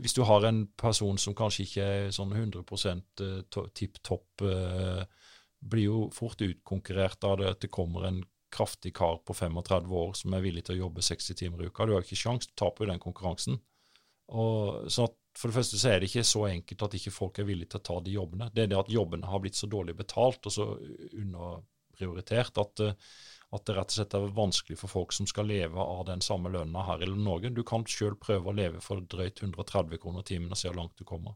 Hvis 0.00 0.14
du 0.14 0.22
har 0.26 0.44
en 0.46 0.64
person 0.78 1.18
som 1.18 1.34
kanskje 1.34 1.64
ikke 1.66 1.84
er 1.84 2.10
sånn 2.14 2.32
100 2.32 2.64
tipp 3.74 4.00
topp 4.02 4.42
blir 5.64 5.88
jo 5.88 5.98
fort 6.12 6.42
utkonkurrert 6.44 7.24
av 7.24 7.38
det 7.40 7.50
at 7.54 7.60
det 7.64 7.72
kommer 7.72 8.08
en 8.08 8.22
kraftig 8.54 8.94
kar 8.94 9.18
på 9.26 9.34
35 9.34 9.92
år 9.92 10.12
som 10.14 10.34
er 10.34 10.44
villig 10.44 10.64
til 10.66 10.76
å 10.76 10.84
jobbe 10.84 11.02
60 11.02 11.38
timer 11.40 11.64
i 11.64 11.68
uka. 11.68 11.86
Du 11.86 11.94
har 11.96 12.04
ikke 12.04 12.18
sjans, 12.18 12.46
du 12.46 12.54
taper 12.58 12.84
jo 12.84 12.92
den 12.92 13.02
konkurransen. 13.02 13.60
Og 14.34 14.90
så 14.92 15.10
For 15.34 15.50
det 15.50 15.56
første 15.56 15.78
så 15.80 15.88
er 15.90 15.98
det 15.98 16.06
ikke 16.06 16.22
så 16.22 16.44
enkelt 16.46 16.82
at 16.86 16.92
ikke 16.94 17.10
folk 17.10 17.38
er 17.42 17.46
villige 17.48 17.72
til 17.72 17.80
å 17.80 17.86
ta 17.88 17.94
de 18.06 18.12
jobbene. 18.14 18.46
Det 18.54 18.62
er 18.62 18.68
det 18.70 18.76
at 18.78 18.90
jobbene 18.92 19.26
har 19.26 19.40
blitt 19.42 19.56
så 19.58 19.66
dårlig 19.66 19.96
betalt 19.98 20.46
og 20.46 20.52
så 20.54 20.66
underprioritert 21.10 22.60
at, 22.62 22.82
at 23.58 23.64
det 23.66 23.74
rett 23.74 23.90
og 23.90 23.96
slett 23.96 24.14
er 24.14 24.28
vanskelig 24.36 24.78
for 24.78 24.92
folk 24.92 25.16
som 25.16 25.26
skal 25.26 25.50
leve 25.50 25.74
av 25.82 26.04
den 26.06 26.22
samme 26.22 26.52
lønna 26.54 26.84
her 26.86 27.02
i 27.02 27.10
Norge. 27.10 27.50
Du 27.50 27.64
kan 27.66 27.82
sjøl 27.82 28.14
prøve 28.14 28.52
å 28.52 28.54
leve 28.54 28.78
for 28.78 29.02
drøyt 29.02 29.42
130 29.42 29.98
kroner 30.04 30.22
timen 30.22 30.54
og 30.54 30.60
se 30.60 30.70
hvor 30.70 30.78
langt 30.84 30.94
du 30.94 31.02
kommer. 31.02 31.34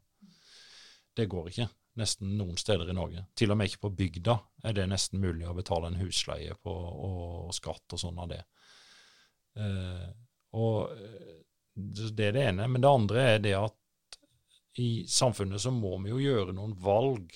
Det 1.18 1.26
går 1.30 1.50
ikke 1.50 1.68
nesten 1.98 2.36
noen 2.38 2.58
steder 2.60 2.90
i 2.90 2.94
Norge. 2.94 3.24
Til 3.34 3.50
og 3.50 3.58
med 3.58 3.70
ikke 3.70 3.88
på 3.88 3.94
bygda 3.98 4.36
er 4.68 4.76
det 4.76 4.86
nesten 4.90 5.22
mulig 5.22 5.48
å 5.48 5.56
betale 5.56 5.90
en 5.90 5.98
husleie 5.98 6.54
på, 6.62 6.70
og 6.70 7.50
skatt 7.56 7.96
og 7.96 8.02
sånn 8.02 8.20
av 8.22 8.30
det. 8.30 8.44
Eh, 9.58 10.06
og 10.58 10.94
eh, 10.94 11.34
Det 11.74 12.24
er 12.26 12.32
det 12.34 12.46
ene. 12.52 12.68
Men 12.70 12.82
det 12.82 12.90
andre 12.90 13.26
er 13.34 13.42
det 13.42 13.54
at 13.58 14.18
i 14.78 15.04
samfunnet 15.10 15.62
så 15.62 15.70
må 15.74 15.96
vi 16.02 16.10
jo 16.10 16.22
gjøre 16.22 16.54
noen 16.54 16.74
valg. 16.78 17.34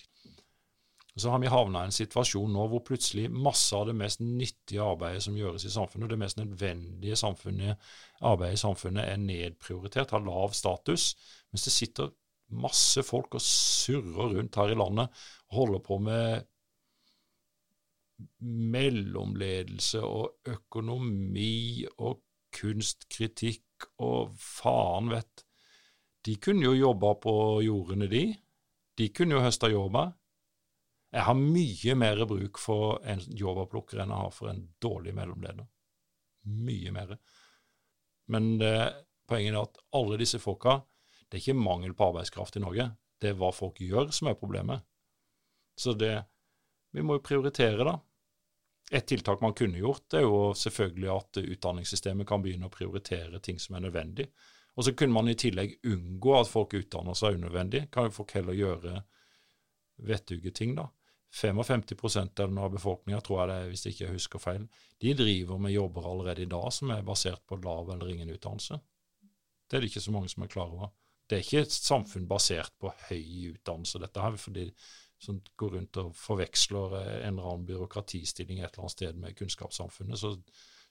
Så 1.15 1.31
har 1.31 1.43
vi 1.43 1.51
havna 1.53 1.83
i 1.83 1.91
en 1.91 1.95
situasjon 1.95 2.55
nå 2.55 2.65
hvor 2.73 2.83
plutselig 2.87 3.29
masse 3.31 3.77
av 3.77 3.87
det 3.91 3.95
mest 3.99 4.23
nyttige 4.25 4.83
arbeidet 4.83 5.23
som 5.27 5.37
gjøres 5.37 5.67
i 5.69 5.73
samfunnet, 5.75 6.07
og 6.07 6.15
det 6.15 6.21
mest 6.23 6.39
nødvendige 6.41 7.77
arbeidet 8.23 8.57
i 8.57 8.63
samfunnet, 8.63 9.05
er 9.05 9.21
nedprioritert, 9.21 10.15
har 10.15 10.25
lav 10.25 10.57
status, 10.57 11.13
mens 11.53 11.67
det 11.69 11.75
sitter 11.75 12.15
masse 12.53 13.03
folk 13.07 13.37
og 13.39 13.45
surrer 13.45 14.37
rundt 14.37 14.59
her 14.61 14.73
i 14.73 14.79
landet 14.79 15.23
og 15.51 15.59
holder 15.63 15.83
på 15.85 15.99
med 16.03 16.49
mellomledelse 18.73 20.03
og 20.05 20.53
økonomi 20.53 21.85
og 21.99 22.21
kunstkritikk 22.53 23.89
og 24.05 24.35
faen 24.39 25.11
vet 25.13 25.47
De 26.23 26.37
kunne 26.39 26.63
jo 26.69 26.75
jobba 26.77 27.17
på 27.19 27.35
jordene, 27.67 28.07
de. 28.07 28.29
De 28.95 29.09
kunne 29.11 29.35
jo 29.35 29.43
høsta 29.43 29.67
jobba. 29.73 30.05
Jeg 31.13 31.27
har 31.27 31.35
mye 31.35 31.97
mer 31.99 32.23
bruk 32.31 32.61
for 32.63 33.01
en 33.03 33.19
jordbærplukker 33.27 34.05
enn 34.05 34.13
jeg 34.15 34.23
har 34.23 34.37
for 34.37 34.53
en 34.53 34.63
dårlig 34.81 35.17
mellomleder. 35.17 35.67
Mye 36.47 36.93
mer. 36.95 37.17
Men 38.31 38.55
det, 38.61 38.77
poenget 39.27 39.59
er 39.59 39.67
at 39.67 39.83
alle 39.99 40.21
disse 40.23 40.39
folka 40.39 40.79
det 41.33 41.39
er 41.39 41.47
ikke 41.47 41.57
mangel 41.65 41.95
på 41.97 42.11
arbeidskraft 42.11 42.59
i 42.59 42.61
Norge. 42.61 42.91
Det 43.17 43.31
er 43.31 43.37
hva 43.41 43.49
folk 43.57 43.79
gjør 43.81 44.11
som 44.13 44.29
er 44.29 44.37
problemet. 44.37 44.85
Så 45.81 45.95
det 45.97 46.23
Vi 46.93 47.01
må 47.01 47.15
jo 47.17 47.23
prioritere, 47.25 47.87
da. 47.89 47.95
Et 48.93 49.07
tiltak 49.09 49.41
man 49.41 49.55
kunne 49.57 49.79
gjort, 49.81 50.13
er 50.13 50.27
jo 50.27 50.51
selvfølgelig 50.53 51.09
at 51.09 51.39
utdanningssystemet 51.41 52.29
kan 52.29 52.43
begynne 52.45 52.69
å 52.69 52.75
prioritere 52.75 53.41
ting 53.41 53.57
som 53.57 53.79
er 53.79 53.87
nødvendig. 53.87 54.27
Og 54.77 54.85
så 54.85 54.93
kunne 54.93 55.17
man 55.17 55.31
i 55.33 55.37
tillegg 55.41 55.79
unngå 55.89 56.35
at 56.37 56.51
folk 56.53 56.77
utdanner 56.77 57.17
seg 57.17 57.39
unødvendig. 57.39 57.87
Kan 57.89 58.11
jo 58.11 58.17
folk 58.19 58.37
heller 58.37 58.53
gjøre 58.53 59.01
vettuge 60.05 60.53
ting, 60.53 60.77
da. 60.77 60.91
55 61.33 62.59
av 62.61 62.73
befolkninga, 62.75 63.23
tror 63.25 63.41
jeg 63.41 63.49
det 63.49 63.57
er, 63.57 63.69
hvis 63.73 63.87
jeg 63.87 63.95
ikke 63.97 64.13
husker 64.13 64.43
feil, 64.43 64.67
de 65.01 65.15
driver 65.17 65.59
med 65.65 65.73
jobber 65.73 66.05
allerede 66.11 66.45
i 66.45 66.51
dag 66.53 66.69
som 66.77 66.93
er 66.93 67.07
basert 67.07 67.41
på 67.49 67.57
lav 67.57 67.89
eller 67.89 68.13
ingen 68.13 68.35
utdannelse. 68.35 68.77
Det 69.65 69.79
er 69.79 69.81
det 69.81 69.89
ikke 69.89 70.05
så 70.05 70.13
mange 70.13 70.29
som 70.29 70.45
er 70.45 70.53
klar 70.53 70.69
over. 70.69 70.93
Det 71.33 71.39
er 71.39 71.47
ikke 71.47 71.63
et 71.65 71.73
samfunn 71.73 72.27
basert 72.29 72.75
på 72.77 72.91
høy 73.09 73.55
utdannelse, 73.55 73.97
dette 74.03 74.21
her, 74.21 74.35
fordi 74.37 74.67
som 75.23 75.39
går 75.57 75.77
rundt 75.79 75.99
og 76.03 76.11
forveksler 76.19 76.97
en 76.99 77.31
eller 77.31 77.47
annen 77.47 77.65
byråkratistilling 77.71 78.59
et 78.61 78.67
eller 78.67 78.83
annet 78.83 78.95
sted 78.97 79.21
med 79.23 79.37
kunnskapssamfunnet, 79.39 80.19
så 80.21 80.35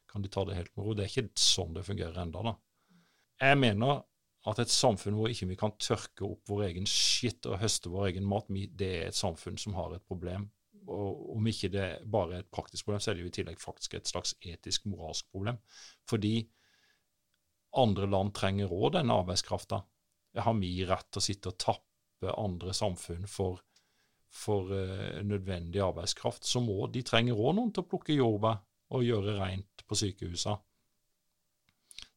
kan 0.10 0.23
de 0.25 0.32
ta 0.34 0.41
det 0.47 0.56
helt 0.58 0.71
med 0.73 0.88
ro. 0.88 0.95
Det 0.97 1.06
er 1.06 1.12
ikke 1.12 1.43
sånn 1.43 1.75
det 1.75 1.84
fungerer 1.86 2.17
enda 2.23 2.41
da. 2.47 2.56
Jeg 3.43 3.60
mener 3.62 4.01
at 4.49 4.63
et 4.63 4.73
samfunn 4.73 5.19
hvor 5.19 5.30
ikke 5.30 5.51
vi 5.51 5.60
kan 5.60 5.75
tørke 5.77 6.25
opp 6.25 6.49
vår 6.49 6.65
egen 6.71 6.89
skitt 6.89 7.45
og 7.45 7.60
høste 7.62 7.93
vår 7.93 8.10
egen 8.10 8.25
mat, 8.25 8.49
det 8.49 8.89
er 8.95 9.12
et 9.12 9.19
samfunn 9.19 9.62
som 9.62 9.77
har 9.77 9.93
et 9.93 10.08
problem. 10.10 10.49
Og 10.89 11.36
om 11.36 11.51
ikke 11.54 11.69
det 11.69 11.88
bare 12.10 12.39
er 12.39 12.47
et 12.47 12.49
praktisk 12.49 12.88
problem, 12.88 13.04
så 13.04 13.12
er 13.12 13.19
det 13.19 13.27
jo 13.27 13.30
i 13.30 13.38
tillegg 13.38 13.62
faktisk 13.62 13.99
et 13.99 14.10
slags 14.10 14.34
etisk, 14.41 14.89
moralsk 14.89 15.30
problem. 15.30 15.62
Fordi 16.10 16.39
andre 17.77 18.10
land 18.10 18.34
trenger 18.34 18.73
òg 18.73 18.95
denne 18.97 19.21
arbeidskrafta 19.21 19.84
har 20.38 20.56
vi 20.60 20.74
rett 20.88 21.10
til 21.12 21.22
å 21.22 21.26
sitte 21.26 21.52
og 21.52 21.60
tappe 21.60 22.34
andre 22.38 22.74
samfunn 22.78 23.28
for, 23.30 23.62
for 24.32 24.72
uh, 24.72 25.22
nødvendig 25.26 25.82
arbeidskraft, 25.84 26.46
så 26.48 26.62
må 26.63 26.86
de 26.94 27.04
trenger 27.08 27.39
òg 27.39 27.58
noen 27.58 27.74
til 27.74 27.84
å 27.84 27.89
plukke 27.91 28.15
jordbær 28.15 28.62
og 28.91 29.08
gjøre 29.08 29.38
rent 29.39 29.84
på 29.88 29.98
sykehusene. 29.98 30.60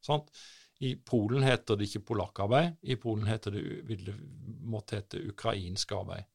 Sånn? 0.05 0.23
I 0.85 0.95
Polen 0.99 1.45
heter 1.45 1.79
det 1.79 1.87
ikke 1.87 2.03
polakkarbeid, 2.11 2.81
i 2.83 2.97
Polen 2.99 3.29
heter 3.29 3.55
det, 3.55 3.61
vil 3.87 4.03
det 4.09 4.15
måtte 4.67 4.99
hete 4.99 5.21
ukrainsk 5.31 5.93
arbeid. 5.95 6.27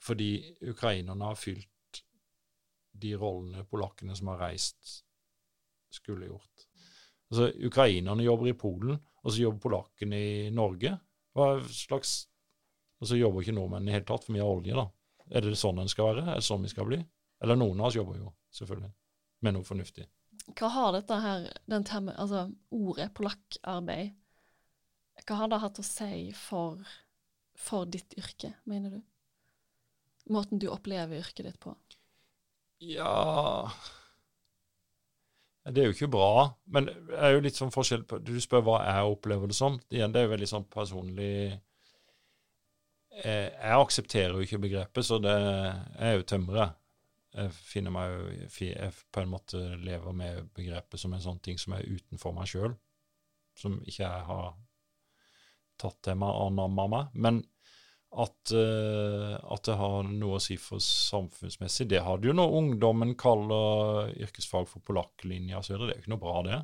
Fordi 0.00 0.30
ukrainerne 0.70 1.28
har 1.28 1.36
fylt 1.38 2.02
de 2.98 3.12
rollene 3.18 3.66
polakkene 3.68 4.16
som 4.16 4.32
har 4.32 4.40
reist, 4.46 5.02
skulle 5.92 6.30
gjort. 6.30 6.67
Altså, 7.28 7.50
Ukrainerne 7.68 8.24
jobber 8.24 8.48
i 8.48 8.56
Polen, 8.56 8.96
og 8.96 9.32
så 9.32 9.42
jobber 9.42 9.64
polakkene 9.66 10.18
i 10.18 10.50
Norge. 10.54 10.94
Hva 11.36 11.58
slags 11.68 12.26
Og 12.98 13.06
så 13.06 13.14
jobber 13.14 13.44
ikke 13.44 13.52
nordmenn 13.54 13.86
i 13.86 13.92
hele 13.94 14.02
tatt, 14.08 14.24
for 14.26 14.34
mye 14.34 14.42
olje, 14.42 14.74
da. 14.74 14.82
Er 15.30 15.44
det 15.44 15.52
sånn 15.54 15.76
en 15.78 15.90
skal 15.90 16.08
være? 16.08 16.24
Er 16.32 16.40
det 16.40 16.46
sånn 16.48 16.64
vi 16.64 16.70
skal 16.72 16.88
bli? 16.88 16.96
Eller 17.38 17.54
noen 17.54 17.78
av 17.78 17.92
oss 17.92 17.94
jobber 17.94 18.16
jo, 18.18 18.32
selvfølgelig, 18.58 18.90
med 19.46 19.54
noe 19.54 19.68
fornuftig. 19.68 20.08
Hva 20.58 20.70
har 20.74 20.96
dette 20.96 21.18
her, 21.22 21.44
den 21.70 21.86
termen, 21.86 22.16
altså 22.18 22.48
ordet 22.74 23.12
polakkarbeid, 23.14 24.16
hva 25.28 25.38
har 25.38 25.52
det 25.52 25.60
hatt 25.62 25.78
å 25.78 25.86
si 25.86 26.32
for, 26.34 26.82
for 27.54 27.86
ditt 27.86 28.18
yrke, 28.18 28.50
mener 28.66 28.96
du? 28.96 29.00
Måten 30.34 30.58
du 30.58 30.66
opplever 30.72 31.20
yrket 31.22 31.46
ditt 31.46 31.62
på? 31.62 31.76
Ja 32.82 33.70
det 35.72 35.82
er 35.82 35.88
jo 35.88 35.94
ikke 35.96 36.10
bra, 36.12 36.48
men 36.72 36.88
det 36.88 37.16
er 37.18 37.34
jo 37.34 37.44
litt 37.44 37.58
sånn 37.58 37.72
forskjell 37.74 38.04
på 38.08 38.20
Du 38.24 38.34
spør 38.40 38.64
hva 38.66 38.76
jeg 38.86 39.12
opplever 39.12 39.50
det 39.50 39.56
som. 39.58 39.78
Igjen, 39.92 40.12
det 40.14 40.20
er 40.20 40.28
jo 40.28 40.34
veldig 40.34 40.48
sånn 40.50 40.66
personlig 40.72 41.32
eh, 43.22 43.48
Jeg 43.52 43.80
aksepterer 43.80 44.36
jo 44.36 44.46
ikke 44.46 44.62
begrepet, 44.64 45.06
så 45.06 45.18
det 45.22 45.34
er 45.34 46.16
jo 46.16 46.26
tømrer. 46.28 46.72
Jeg 47.38 47.52
finner 47.54 47.94
meg 47.94 48.14
jo 48.14 48.22
Jeg 48.64 48.94
på 49.12 49.22
en 49.22 49.32
måte 49.32 49.60
lever 49.82 50.16
med 50.16 50.48
begrepet 50.56 51.00
som 51.00 51.12
en 51.14 51.24
sånn 51.24 51.42
ting 51.44 51.60
som 51.60 51.76
er 51.76 51.86
utenfor 51.86 52.34
meg 52.36 52.48
sjøl, 52.50 52.72
som 53.58 53.80
ikke 53.84 54.04
jeg 54.04 54.26
har 54.30 54.48
tatt 55.78 56.00
til 56.02 56.18
meg 56.18 56.32
og 56.32 56.52
anamma 56.52 56.88
meg. 56.90 57.14
Men 57.14 57.42
at, 58.08 58.52
uh, 58.56 59.34
at, 59.36 59.64
det 59.68 59.76
har 59.76 60.06
noe 60.08 60.38
å 60.38 60.42
si 60.42 60.56
for 60.60 60.80
samfunnsmessig, 60.82 61.88
det 61.90 62.00
hadde 62.06 62.30
jo 62.30 62.34
når 62.36 62.54
ungdommen 62.62 63.12
kaller 63.20 64.14
yrkesfag 64.16 64.68
for 64.70 64.84
polakklinja 64.86 65.60
osv. 65.60 65.76
Det 65.76 65.90
er 65.90 65.98
jo 65.98 66.04
ikke 66.04 66.14
noe 66.14 66.22
bra, 66.22 66.40
det. 66.46 66.60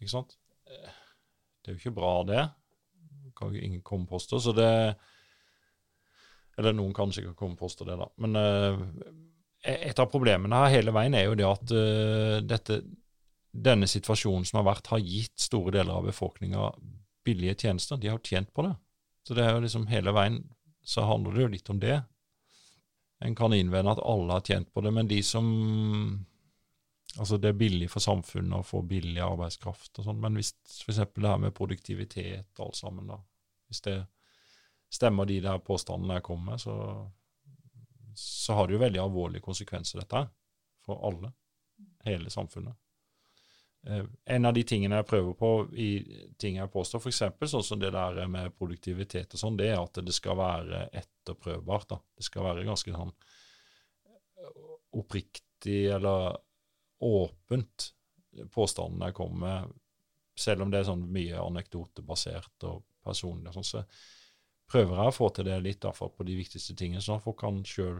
Ikke 0.00 0.12
sant? 0.12 0.34
Det 0.66 1.70
er 1.70 1.76
jo 1.76 1.80
ikke 1.80 1.96
bra, 2.00 2.12
det. 2.26 2.44
Kan 3.38 3.54
jo 3.54 3.62
ingen 3.62 3.82
komme 3.86 4.10
påstå. 4.10 4.40
Så 4.42 4.54
det 4.56 4.70
Eller 6.58 6.74
noen 6.76 6.92
kan 6.92 7.12
sikkert 7.14 7.38
komme 7.38 7.56
påstå 7.56 7.86
det, 7.88 7.96
da. 7.96 8.08
Men 8.20 8.36
uh, 8.36 8.82
et 9.62 9.98
av 10.00 10.10
problemene 10.10 10.64
her 10.64 10.74
hele 10.78 10.92
veien 10.96 11.14
er 11.16 11.28
jo 11.28 11.36
det 11.38 11.46
at 11.46 11.72
uh, 11.72 12.36
dette, 12.44 12.80
denne 13.52 13.88
situasjonen 13.88 14.44
som 14.48 14.60
har 14.60 14.72
vært, 14.72 14.90
har 14.92 15.04
gitt 15.04 15.38
store 15.40 15.78
deler 15.78 16.00
av 16.00 16.08
befolkninga 16.10 16.72
billige 17.24 17.62
tjenester. 17.62 18.00
De 18.00 18.10
har 18.10 18.18
jo 18.18 18.32
tjent 18.34 18.50
på 18.52 18.66
det. 18.66 18.74
Så 19.26 19.36
det 19.36 19.44
er 19.44 19.54
jo 19.54 19.62
liksom 19.64 19.86
hele 19.92 20.12
veien 20.16 20.40
så 20.82 21.04
handler 21.06 21.36
det 21.36 21.44
jo 21.44 21.52
litt 21.52 21.70
om 21.72 21.80
det. 21.80 22.00
En 23.20 23.36
kan 23.36 23.54
innvende 23.54 23.92
at 23.92 24.02
alle 24.04 24.38
har 24.38 24.44
tjent 24.46 24.72
på 24.72 24.82
det, 24.84 24.92
men 24.96 25.08
de 25.10 25.22
som 25.22 25.46
Altså, 27.18 27.40
det 27.42 27.48
er 27.50 27.56
billig 27.58 27.88
for 27.90 27.98
samfunnet 27.98 28.54
å 28.54 28.62
få 28.62 28.84
billig 28.86 29.18
arbeidskraft 29.18 29.98
og 29.98 30.04
sånn, 30.06 30.20
men 30.22 30.36
hvis 30.38 30.52
f.eks. 30.84 31.00
det 31.16 31.26
her 31.26 31.40
med 31.42 31.56
produktivitet 31.56 32.60
og 32.60 32.68
alt 32.68 32.78
sammen, 32.78 33.08
da 33.10 33.16
Hvis 33.66 33.82
det 33.82 33.96
stemmer 34.90 35.26
de 35.26 35.40
der 35.42 35.58
påstandene 35.58 36.20
jeg 36.20 36.26
kommer 36.26 36.52
med, 36.52 36.62
så, 36.62 36.76
så 38.14 38.54
har 38.54 38.66
det 38.66 38.76
jo 38.76 38.82
veldig 38.82 39.02
alvorlige 39.02 39.42
konsekvenser, 39.42 40.00
dette 40.02 40.22
her. 40.22 40.30
For 40.86 41.02
alle. 41.06 41.32
Hele 42.06 42.30
samfunnet. 42.30 42.74
Eh, 43.86 44.04
en 44.24 44.44
av 44.44 44.54
de 44.54 44.62
tingene 44.64 44.98
jeg 45.00 45.08
prøver 45.08 45.36
på 45.40 45.50
i 45.72 45.90
ting 46.40 46.58
jeg 46.58 46.72
påstår, 46.72 47.00
f.eks. 47.00 47.22
sånn 47.52 47.64
som 47.64 47.80
det 47.80 47.92
der 47.94 48.20
med 48.28 48.52
produktivitet 48.58 49.36
og 49.36 49.40
sånn, 49.40 49.56
det 49.56 49.70
er 49.72 49.80
at 49.80 50.02
det 50.04 50.14
skal 50.14 50.36
være 50.40 50.86
etterprøvbart. 51.00 51.88
da. 51.94 52.00
Det 52.16 52.26
skal 52.26 52.44
være 52.50 52.66
ganske 52.68 52.92
sånn 52.92 53.14
eh, 53.14 54.62
oppriktig 55.00 55.82
eller 55.96 56.36
åpent, 57.00 57.92
påstandene 58.52 59.10
jeg 59.10 59.16
kommer 59.16 59.46
med. 59.46 59.76
Selv 60.40 60.64
om 60.64 60.72
det 60.72 60.80
er 60.80 60.88
sånn 60.88 61.08
mye 61.12 61.40
anekdotebasert 61.40 62.68
og 62.68 62.84
personlig, 63.04 63.54
sånn, 63.56 63.66
så 63.66 63.84
prøver 64.70 65.00
jeg 65.00 65.10
å 65.10 65.16
få 65.16 65.28
til 65.34 65.48
det 65.48 65.56
litt 65.64 65.84
iallfall 65.84 66.12
på 66.14 66.24
de 66.28 66.36
viktigste 66.36 66.76
tingene, 66.78 67.02
sånn 67.02 67.18
at 67.18 67.24
folk 67.24 67.40
kan 67.40 67.64
sjøl 67.66 67.98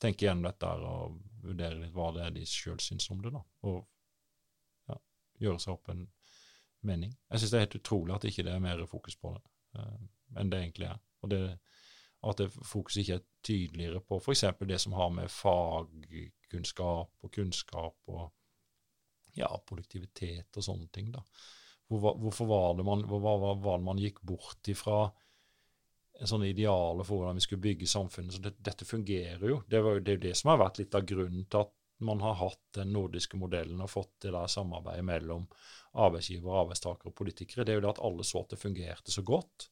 tenke 0.00 0.26
gjennom 0.26 0.46
dette 0.46 0.68
og 0.68 1.18
vurdere 1.44 1.80
litt 1.80 1.94
hva 1.96 2.10
det 2.14 2.22
er 2.26 2.36
de 2.36 2.44
sjøl 2.48 2.78
syns 2.82 3.08
om 3.10 3.24
det. 3.24 3.32
da, 3.34 3.40
og 3.66 3.82
gjøre 5.44 5.62
seg 5.62 5.76
opp 5.76 5.90
en 5.92 6.04
mening. 6.84 7.14
Jeg 7.30 7.40
syns 7.40 7.52
det 7.54 7.58
er 7.58 7.66
helt 7.66 7.80
utrolig 7.80 8.16
at 8.16 8.26
ikke 8.28 8.44
det 8.46 8.54
er 8.54 8.64
mer 8.64 8.84
fokus 8.90 9.16
på 9.20 9.32
det 9.36 9.44
uh, 9.80 10.04
enn 10.40 10.52
det 10.52 10.60
egentlig 10.60 10.88
er. 10.90 11.02
Og 11.24 11.32
det, 11.32 11.42
at 12.24 12.40
det 12.40 12.50
fokuset 12.54 13.02
ikke 13.02 13.18
er 13.18 13.26
tydeligere 13.44 14.00
på 14.04 14.20
f.eks. 14.20 14.44
det 14.68 14.80
som 14.80 14.96
har 14.96 15.12
med 15.12 15.32
fagkunnskap 15.32 17.24
og 17.24 17.32
kunnskap 17.32 18.12
og 18.12 18.24
ja, 19.38 19.50
produktivitet 19.66 20.56
og 20.56 20.64
sånne 20.64 20.88
ting. 20.94 21.10
da. 21.12 21.22
Hvor, 21.90 22.14
hvorfor 22.20 22.48
var 22.48 22.74
det 22.78 22.86
man, 22.86 23.04
hvor, 23.08 23.20
var, 23.24 23.54
var 23.60 23.78
det 23.78 23.88
man 23.88 24.00
gikk 24.00 24.22
bort 24.24 24.68
ifra 24.70 25.06
en 26.20 26.30
sånn 26.30 26.44
ideale 26.46 27.04
for 27.04 27.18
hvordan 27.18 27.38
vi 27.40 27.44
skulle 27.44 27.64
bygge 27.64 27.88
samfunnet. 27.90 28.36
Så 28.36 28.42
det, 28.42 28.54
dette 28.64 28.86
fungerer 28.86 29.42
jo. 29.50 29.60
Det 29.66 29.80
er 29.80 29.88
jo 29.98 30.20
det 30.22 30.34
som 30.38 30.52
har 30.52 30.60
vært 30.62 30.78
litt 30.80 30.94
av 30.94 31.06
grunnen 31.08 31.48
til 31.50 31.64
at 31.64 31.72
man 31.98 32.20
har 32.20 32.34
hatt 32.34 32.62
den 32.74 32.92
nordiske 32.92 33.38
modellen 33.38 33.80
og 33.84 33.90
fått 33.92 34.12
det 34.24 34.32
der 34.34 34.50
samarbeidet 34.50 35.04
mellom 35.06 35.46
arbeidsgiver, 35.94 36.60
arbeidstaker 36.64 37.10
og 37.10 37.16
politikere, 37.16 37.64
det 37.64 37.74
er 37.74 37.78
jo 37.78 37.84
det 37.86 37.92
at 37.94 38.02
alle 38.06 38.26
så 38.26 38.42
at 38.42 38.54
det 38.54 38.60
fungerte 38.60 39.14
så 39.14 39.22
godt. 39.22 39.68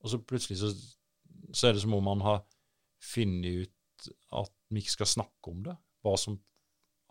Og 0.00 0.12
så 0.12 0.20
plutselig 0.22 0.58
så, 0.62 0.70
så 1.52 1.68
er 1.68 1.76
det 1.76 1.84
som 1.84 1.96
om 1.96 2.04
man 2.08 2.24
har 2.24 2.44
funnet 3.02 3.66
ut 3.66 4.10
at 4.38 4.52
vi 4.72 4.82
ikke 4.82 4.96
skal 4.96 5.12
snakke 5.12 5.52
om 5.52 5.62
det. 5.66 5.76
Hva 6.04 6.14
som, 6.20 6.38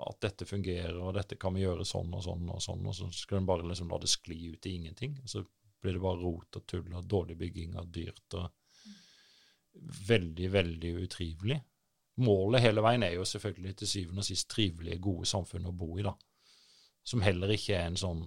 at 0.05 0.19
dette 0.25 0.47
fungerer, 0.49 0.97
og 1.01 1.13
dette 1.17 1.38
kan 1.39 1.53
vi 1.55 1.65
gjøre 1.65 1.85
sånn 1.88 2.13
og 2.15 2.25
sånn 2.25 2.49
og 2.49 2.63
sånn, 2.63 2.85
og 2.88 2.97
så 2.97 3.11
skal 3.13 3.41
en 3.41 3.49
bare 3.49 3.67
liksom 3.69 3.93
la 3.93 4.01
det 4.01 4.11
skli 4.11 4.39
ut 4.53 4.65
i 4.65 4.75
ingenting. 4.79 5.19
Og 5.21 5.31
så 5.31 5.45
blir 5.81 5.97
det 5.97 6.03
bare 6.03 6.21
rot 6.21 6.57
og 6.57 6.65
tull 6.69 6.89
og 6.97 7.09
dårlig 7.09 7.38
bygging 7.38 7.77
og 7.77 7.93
dyrt 7.93 8.39
og 8.39 8.49
veldig, 10.07 10.49
veldig 10.53 10.91
utrivelig 11.03 11.59
målet 12.21 12.63
hele 12.63 12.84
veien 12.86 13.04
er 13.04 13.17
jo 13.17 13.25
selvfølgelig 13.28 13.75
til 13.82 13.91
syvende 13.91 14.23
og 14.23 14.28
sist 14.28 14.49
trivelige, 14.51 15.01
gode 15.04 15.28
samfunn 15.30 15.67
å 15.69 15.75
bo 15.75 15.97
i, 15.99 16.06
da. 16.06 16.13
Som 17.06 17.23
heller 17.25 17.51
ikke 17.54 17.75
er 17.78 17.89
en 17.89 17.99
sånn 17.99 18.23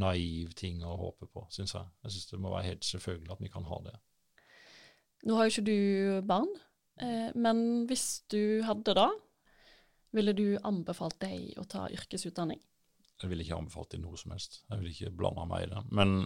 naiv 0.00 0.54
ting 0.56 0.80
å 0.84 0.96
håpe 0.96 1.28
på, 1.28 1.44
syns 1.52 1.74
jeg. 1.76 1.90
Jeg 2.04 2.14
syns 2.14 2.30
det 2.30 2.40
må 2.40 2.52
være 2.54 2.70
helt 2.70 2.86
selvfølgelig 2.88 3.34
at 3.34 3.42
vi 3.44 3.52
kan 3.52 3.68
ha 3.68 3.80
det. 3.84 3.94
Nå 5.28 5.36
har 5.38 5.46
jo 5.46 5.52
ikke 5.52 5.68
du 5.68 6.22
barn, 6.26 6.50
eh, 6.98 7.28
men 7.38 7.84
hvis 7.90 8.24
du 8.32 8.62
hadde 8.66 8.96
da, 8.98 9.10
ville 10.16 10.34
du 10.36 10.46
anbefalt 10.64 11.20
deg 11.22 11.60
å 11.60 11.66
ta 11.68 11.86
yrkesutdanning? 11.92 12.60
Jeg 13.22 13.30
ville 13.30 13.44
ikke 13.44 13.60
anbefalt 13.60 13.92
deg 13.92 14.02
noe 14.02 14.18
som 14.18 14.32
helst. 14.34 14.62
Jeg 14.66 14.80
ville 14.80 14.92
ikke 14.96 15.14
blande 15.20 15.44
meg 15.48 15.66
i 15.66 15.70
det. 15.70 15.84
Men, 15.94 16.16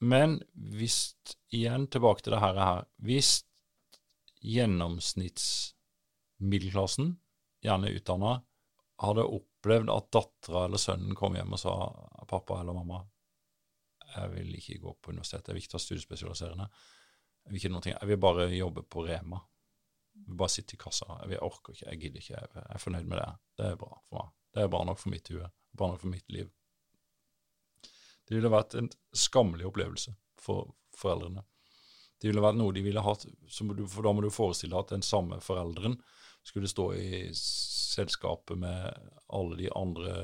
men 0.00 0.38
hvis 0.54 1.02
Igjen 1.48 1.86
tilbake 1.88 2.24
til 2.24 2.34
det 2.34 2.42
her. 2.42 2.84
Hvis 3.00 3.42
gjennomsnittsmiddelklassen, 4.40 7.20
gjerne 7.64 7.90
utdanna, 7.90 8.42
hadde 9.02 9.24
opplevd 9.24 9.90
at 9.94 10.12
dattera 10.14 10.64
eller 10.66 10.80
sønnen 10.82 11.14
kom 11.18 11.36
hjem 11.38 11.54
og 11.54 11.60
sa 11.62 11.72
pappa 12.30 12.60
eller 12.60 12.74
mamma, 12.76 12.98
jeg 14.14 14.32
vil 14.32 14.54
ikke 14.56 14.78
gå 14.82 14.94
på 15.02 15.12
universitetet, 15.12 15.50
jeg 15.50 15.56
vil 15.56 15.64
ikke 15.64 15.74
ta 15.74 15.82
studiespesialiserende. 15.82 16.68
Jeg 17.44 17.52
vil, 17.52 17.60
ikke 17.60 17.72
noe, 17.72 17.92
jeg 17.92 18.10
vil 18.10 18.20
bare 18.20 18.48
jobbe 18.52 18.84
på 18.88 19.04
Rema. 19.06 19.40
Jeg 20.18 20.26
vil 20.26 20.40
bare 20.40 20.52
sitte 20.52 20.76
i 20.76 20.80
kassa. 20.80 21.18
Jeg, 21.28 21.40
orker 21.44 21.74
ikke, 21.74 21.86
jeg 21.86 22.00
gidder 22.02 22.22
ikke. 22.22 22.40
Jeg 22.40 22.64
er 22.64 22.82
fornøyd 22.82 23.08
med 23.08 23.20
det. 23.20 23.28
Det 23.58 23.68
er 23.68 23.80
bra 23.80 24.00
for 24.08 24.18
meg. 24.18 24.32
Det 24.54 24.64
er 24.64 24.72
bra 24.72 24.80
nok 24.88 25.02
for 25.02 25.12
mitt 25.12 25.30
hue. 25.32 25.50
Bra 25.78 25.90
nok 25.92 26.02
for 26.02 26.12
mitt 26.12 26.34
liv. 26.34 26.50
Det 28.28 28.36
ville 28.36 28.52
vært 28.52 28.76
en 28.76 28.90
skammelig 29.16 29.68
opplevelse 29.68 30.12
for 30.40 30.74
foreldrene. 30.96 31.44
Det 32.18 32.30
ville 32.30 32.42
vært 32.42 32.58
noe 32.58 32.74
de 32.74 32.82
ville 32.82 33.02
hatt, 33.04 33.26
for 33.54 34.06
da 34.06 34.12
må 34.14 34.24
du 34.24 34.30
forestille 34.34 34.74
deg 34.74 34.86
at 34.86 34.94
den 34.96 35.04
samme 35.06 35.38
foreldren 35.44 35.94
skulle 36.46 36.70
stå 36.70 36.88
i 36.98 37.28
selskapet 37.36 38.58
med 38.58 39.10
alle 39.34 39.58
de 39.58 39.68
andre 39.76 40.14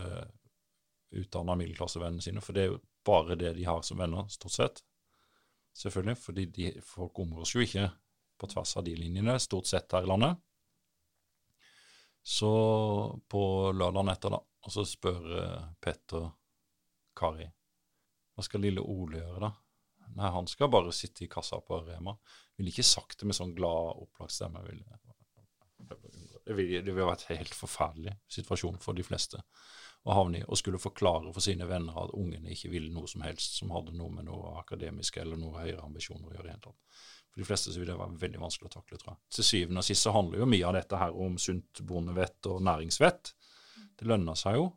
utdanna 1.14 1.54
middelklassevennene 1.54 2.24
sine, 2.24 2.42
for 2.42 2.56
det 2.56 2.64
er 2.64 2.72
jo 2.72 2.80
bare 3.06 3.36
det 3.38 3.52
de 3.58 3.66
har 3.68 3.82
som 3.86 4.00
venner, 4.00 4.26
stort 4.32 4.56
sett. 4.56 4.82
Selvfølgelig, 5.74 6.16
fordi 6.18 6.46
de, 6.56 6.70
folk 6.86 7.18
omgås 7.22 7.54
jo 7.54 7.62
ikke 7.62 7.88
på 8.40 8.50
tvers 8.50 8.76
av 8.78 8.86
de 8.86 8.94
linjene, 8.98 9.36
stort 9.42 9.70
sett 9.70 9.94
her 9.94 10.06
i 10.06 10.10
landet. 10.10 10.40
Så 12.24 12.50
på 13.28 13.44
lørdagen 13.76 14.10
etter, 14.10 14.32
da, 14.34 14.40
og 14.40 14.72
så 14.72 14.86
spør 14.88 15.26
uh, 15.36 15.66
Petter 15.82 16.30
Kari 17.14 17.46
hva 18.34 18.42
skal 18.42 18.64
lille 18.64 18.82
Ole 18.82 19.20
gjøre, 19.20 19.40
da? 19.44 19.50
Nei, 20.14 20.30
han 20.30 20.46
skal 20.46 20.70
bare 20.70 20.92
sitte 20.94 21.24
i 21.24 21.30
kassa 21.30 21.58
på 21.60 21.80
Rema. 21.86 22.14
Ville 22.56 22.70
ikke 22.70 22.86
sagt 22.86 23.20
det 23.20 23.28
med 23.28 23.36
sånn 23.36 23.54
glad, 23.56 23.98
opplagt 24.04 24.34
stemme. 24.34 24.62
Det 26.44 26.54
ville, 26.54 26.82
det 26.84 26.94
vært 26.94 27.26
en 27.28 27.40
helt 27.40 27.56
forferdelig 27.56 28.14
situasjon 28.30 28.78
for 28.82 28.96
de 28.96 29.06
fleste 29.06 29.40
å 30.04 30.14
havne 30.18 30.42
i, 30.42 30.44
og 30.44 30.58
skulle 30.60 30.80
forklare 30.80 31.32
for 31.32 31.44
sine 31.44 31.66
venner 31.66 31.96
at 31.96 32.12
ungene 32.14 32.52
ikke 32.52 32.70
ville 32.74 32.92
noe 32.92 33.08
som 33.08 33.24
helst 33.24 33.56
som 33.58 33.72
hadde 33.72 33.94
noe 33.96 34.12
med 34.12 34.28
noe 34.28 34.52
akademisk 34.60 35.16
eller 35.22 35.40
noe 35.40 35.62
høyere 35.62 35.84
ambisjoner 35.86 36.28
å 36.28 36.34
gjøre. 36.36 36.52
Helt 36.52 36.68
annet. 36.68 37.04
For 37.32 37.42
de 37.42 37.48
fleste 37.48 37.72
så 37.72 37.80
vil 37.80 37.88
det 37.90 37.98
være 37.98 38.20
veldig 38.20 38.42
vanskelig 38.44 38.68
å 38.68 38.74
takle, 38.76 39.00
tror 39.00 39.14
jeg. 39.14 39.22
Til 39.34 39.48
syvende 39.48 39.80
og 39.80 39.88
sist 39.88 40.06
så 40.06 40.12
handler 40.14 40.42
jo 40.42 40.50
mye 40.52 40.68
av 40.68 40.76
dette 40.76 41.00
her 41.00 41.16
om 41.24 41.38
sunt 41.40 41.80
bondevett 41.88 42.50
og 42.52 42.60
næringsvett. 42.68 43.32
Det 43.98 44.06
lønner 44.06 44.38
seg 44.38 44.60
jo. 44.60 44.68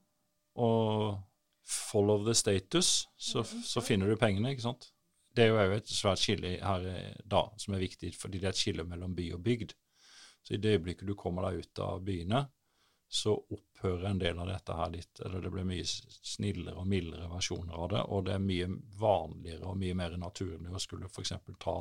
Og 0.63 1.19
follow 1.67 2.23
the 2.25 2.33
status, 2.37 3.09
så, 3.19 3.43
så 3.43 3.83
finner 3.83 4.09
du 4.09 4.17
pengene, 4.17 4.55
ikke 4.55 4.69
sant. 4.69 4.89
Det 5.37 5.43
er 5.45 5.51
jo 5.51 5.59
òg 5.61 5.75
et 5.75 5.91
svært 5.93 6.17
skille 6.17 6.55
her 6.57 6.85
eh, 6.89 7.13
da, 7.29 7.43
som 7.61 7.75
er 7.77 7.83
viktig, 7.83 8.09
fordi 8.17 8.39
det 8.41 8.47
er 8.49 8.55
et 8.55 8.63
skille 8.63 8.81
mellom 8.89 9.11
by 9.17 9.27
og 9.35 9.41
bygd. 9.45 9.75
Så 10.41 10.55
i 10.55 10.61
det 10.63 10.71
øyeblikket 10.77 11.05
du 11.05 11.13
kommer 11.19 11.45
deg 11.45 11.59
ut 11.61 11.81
av 11.83 12.01
byene, 12.07 12.39
så 13.07 13.31
opphører 13.37 14.07
en 14.09 14.19
del 14.19 14.39
av 14.41 14.47
dette 14.49 14.77
her 14.79 14.89
litt. 14.95 15.21
Eller 15.21 15.39
det 15.45 15.51
blir 15.53 15.67
mye 15.67 15.85
snillere 15.85 16.75
og 16.81 16.89
mildere 16.89 17.29
versjoner 17.29 17.75
av 17.77 17.87
det, 17.93 18.01
og 18.01 18.25
det 18.25 18.33
er 18.33 18.47
mye 18.47 18.67
vanligere 18.97 19.65
og 19.69 19.77
mye 19.83 19.95
mer 20.01 20.11
naturlig 20.17 20.73
å 20.73 20.79
skulle 20.81 21.11
f.eks. 21.11 21.33
ta 21.61 21.77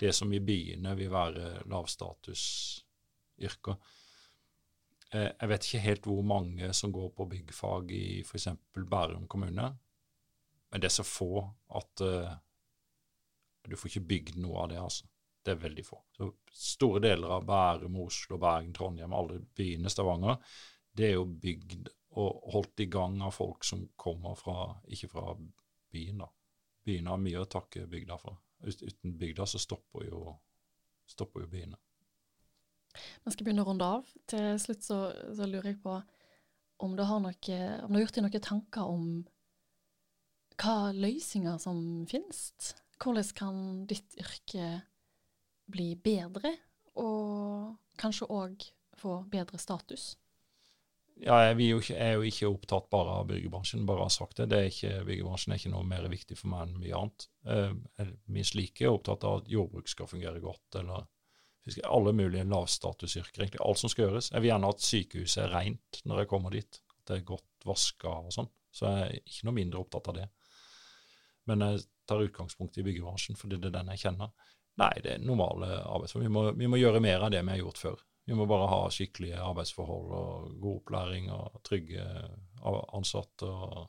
det 0.00 0.12
som 0.16 0.32
i 0.32 0.44
byene 0.44 0.96
vil 0.96 1.12
være 1.12 1.68
lavstatusyrker. 1.68 3.76
Eh, 5.12 5.30
jeg 5.30 5.48
vet 5.52 5.64
ikke 5.68 5.84
helt 5.84 6.06
hvor 6.08 6.22
mange 6.32 6.72
som 6.74 6.92
går 6.94 7.10
på 7.16 7.28
byggfag 7.30 7.92
i 7.92 8.20
f.eks. 8.24 8.48
Bærum 8.72 9.26
kommune, 9.28 9.66
men 10.70 10.82
det 10.82 10.88
er 10.88 10.96
så 10.96 11.04
få 11.06 11.44
at 11.78 12.02
uh, 12.02 12.32
du 13.70 13.76
får 13.78 13.90
ikke 13.90 14.08
bygd 14.12 14.40
noe 14.42 14.64
av 14.64 14.72
det, 14.72 14.80
altså. 14.82 15.08
Det 15.46 15.52
er 15.54 15.62
veldig 15.62 15.84
få. 15.86 16.00
Så 16.16 16.30
Store 16.56 17.00
deler 17.04 17.36
av 17.36 17.44
Bærum, 17.46 18.00
Oslo, 18.02 18.38
Bergen, 18.42 18.72
Trondheim, 18.74 19.14
alle 19.14 19.38
byene, 19.56 19.92
Stavanger, 19.92 20.40
det 20.96 21.10
er 21.10 21.14
jo 21.14 21.26
bygd 21.28 21.90
og 22.16 22.48
holdt 22.54 22.80
i 22.82 22.88
gang 22.90 23.20
av 23.22 23.34
folk 23.36 23.64
som 23.68 23.84
kommer 24.00 24.34
fra, 24.38 24.70
ikke 24.88 25.10
fra 25.12 25.34
byen, 25.92 26.22
da, 26.24 26.30
byene 26.86 27.12
har 27.12 27.20
mye 27.22 27.42
å 27.42 27.50
takke 27.52 27.84
bygda 27.90 28.16
for. 28.20 28.40
Uten 28.66 29.16
bygda 29.20 29.46
så 29.46 29.60
stopper 29.60 30.06
jo, 30.08 30.22
stopper 31.06 31.44
jo 31.44 31.50
byene. 31.52 31.78
Vi 32.96 33.32
skal 33.34 33.44
begynne 33.44 33.64
å 33.66 33.68
runde 33.68 33.86
av. 33.98 34.12
Til 34.30 34.54
slutt 34.60 34.86
så, 34.86 35.00
så 35.36 35.48
lurer 35.48 35.74
jeg 35.74 35.82
på 35.84 35.98
om 36.84 36.96
du 36.96 37.04
har, 37.08 37.20
noe, 37.20 37.60
om 37.84 37.92
du 37.92 37.98
har 37.98 38.04
gjort 38.04 38.18
deg 38.18 38.26
noen 38.26 38.44
tanker 38.44 38.88
om 38.88 39.06
hva 40.56 40.92
løsninger 40.96 41.58
som 41.60 41.78
finnes? 42.08 42.72
Hvordan 43.02 43.32
kan 43.36 43.58
ditt 43.88 44.16
yrke 44.20 44.68
bli 45.70 45.94
bedre, 46.00 46.54
og 46.96 47.74
kanskje 48.00 48.30
òg 48.32 48.68
få 48.96 49.18
bedre 49.30 49.58
status? 49.60 50.14
Ja, 51.16 51.38
jeg, 51.46 51.54
er 51.54 51.70
jo 51.70 51.80
ikke, 51.80 51.96
er 51.96 52.14
jo 52.18 52.24
ikke 52.28 52.48
opptatt 52.50 52.88
bare 52.92 53.20
av 53.22 53.28
byggebransjen, 53.30 53.86
bare 53.88 54.04
har 54.04 54.12
sagt 54.12 54.36
det. 54.36 54.50
det 54.52 54.58
er 54.58 54.66
ikke, 54.68 54.90
byggebransjen 55.08 55.54
er 55.54 55.60
ikke 55.60 55.72
noe 55.72 55.88
mer 55.88 56.08
viktig 56.12 56.36
for 56.36 56.52
meg 56.52 56.66
enn 56.66 56.80
mye 56.82 56.98
annet. 56.98 57.28
Jeg 57.46 57.76
er 58.04 58.10
minst 58.36 58.56
like 58.58 58.90
opptatt 58.90 59.24
av 59.24 59.40
at 59.40 59.48
jordbruk 59.48 59.88
skal 59.88 60.10
fungere 60.10 60.42
godt, 60.44 60.76
eller 60.82 61.06
alle 61.88 62.12
mulige 62.12 62.44
lavstatusyrker. 62.44 63.42
egentlig 63.42 63.64
Alt 63.64 63.80
som 63.80 63.90
skal 63.90 64.06
gjøres. 64.06 64.30
Jeg 64.32 64.44
vil 64.44 64.52
gjerne 64.52 64.72
at 64.74 64.84
sykehuset 64.84 65.42
er 65.46 65.54
rent 65.54 66.02
når 66.04 66.22
jeg 66.22 66.30
kommer 66.30 66.54
dit. 66.54 66.82
At 67.00 67.08
det 67.08 67.16
er 67.16 67.28
godt 67.32 67.66
vaska 67.66 68.12
og 68.20 68.34
sånn. 68.36 68.50
Så 68.70 68.90
jeg 68.92 69.06
er 69.06 69.16
ikke 69.24 69.48
noe 69.48 69.56
mindre 69.56 69.80
opptatt 69.82 70.12
av 70.12 70.20
det. 70.20 70.28
Men 71.46 71.64
jeg 71.64 71.86
tar 72.08 72.24
utgangspunkt 72.24 72.78
i 72.78 72.84
byggebransjen 72.86 73.38
fordi 73.38 73.60
det 73.60 73.70
er 73.70 73.78
den 73.78 73.92
jeg 73.94 74.04
kjenner. 74.06 74.32
Nei, 74.80 74.92
det 75.02 75.14
er 75.14 75.24
normale 75.24 75.70
arbeidsforhold. 75.80 76.26
Vi 76.26 76.34
må, 76.34 76.44
vi 76.58 76.68
må 76.68 76.80
gjøre 76.80 77.00
mer 77.00 77.24
av 77.24 77.32
det 77.32 77.40
vi 77.42 77.54
har 77.54 77.62
gjort 77.62 77.80
før. 77.80 78.02
Vi 78.26 78.34
må 78.34 78.46
bare 78.50 78.66
ha 78.68 78.80
skikkelige 78.90 79.38
arbeidsforhold 79.40 80.12
og 80.18 80.56
god 80.60 80.80
opplæring 80.80 81.30
og 81.32 81.60
trygge 81.64 82.04
ansatte 82.66 83.46
og, 83.46 83.86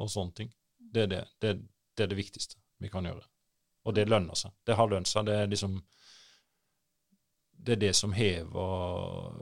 og 0.00 0.10
sånne 0.10 0.38
ting. 0.40 0.50
Det 0.78 1.04
er 1.04 1.10
det, 1.12 1.22
det, 1.44 1.54
det 1.94 2.06
er 2.06 2.10
det 2.10 2.18
viktigste 2.18 2.58
vi 2.80 2.90
kan 2.90 3.06
gjøre. 3.06 3.22
Og 3.84 3.94
det 3.94 4.08
lønner 4.08 4.38
seg. 4.38 4.54
Det 4.64 4.78
har 4.78 4.88
lønt 4.88 5.10
seg. 5.10 5.28
Det 5.28 5.36
er 5.42 5.52
liksom 5.52 5.76
det 7.64 7.72
er 7.72 7.80
det 7.80 7.92
som 7.96 8.12
hever 8.12 9.40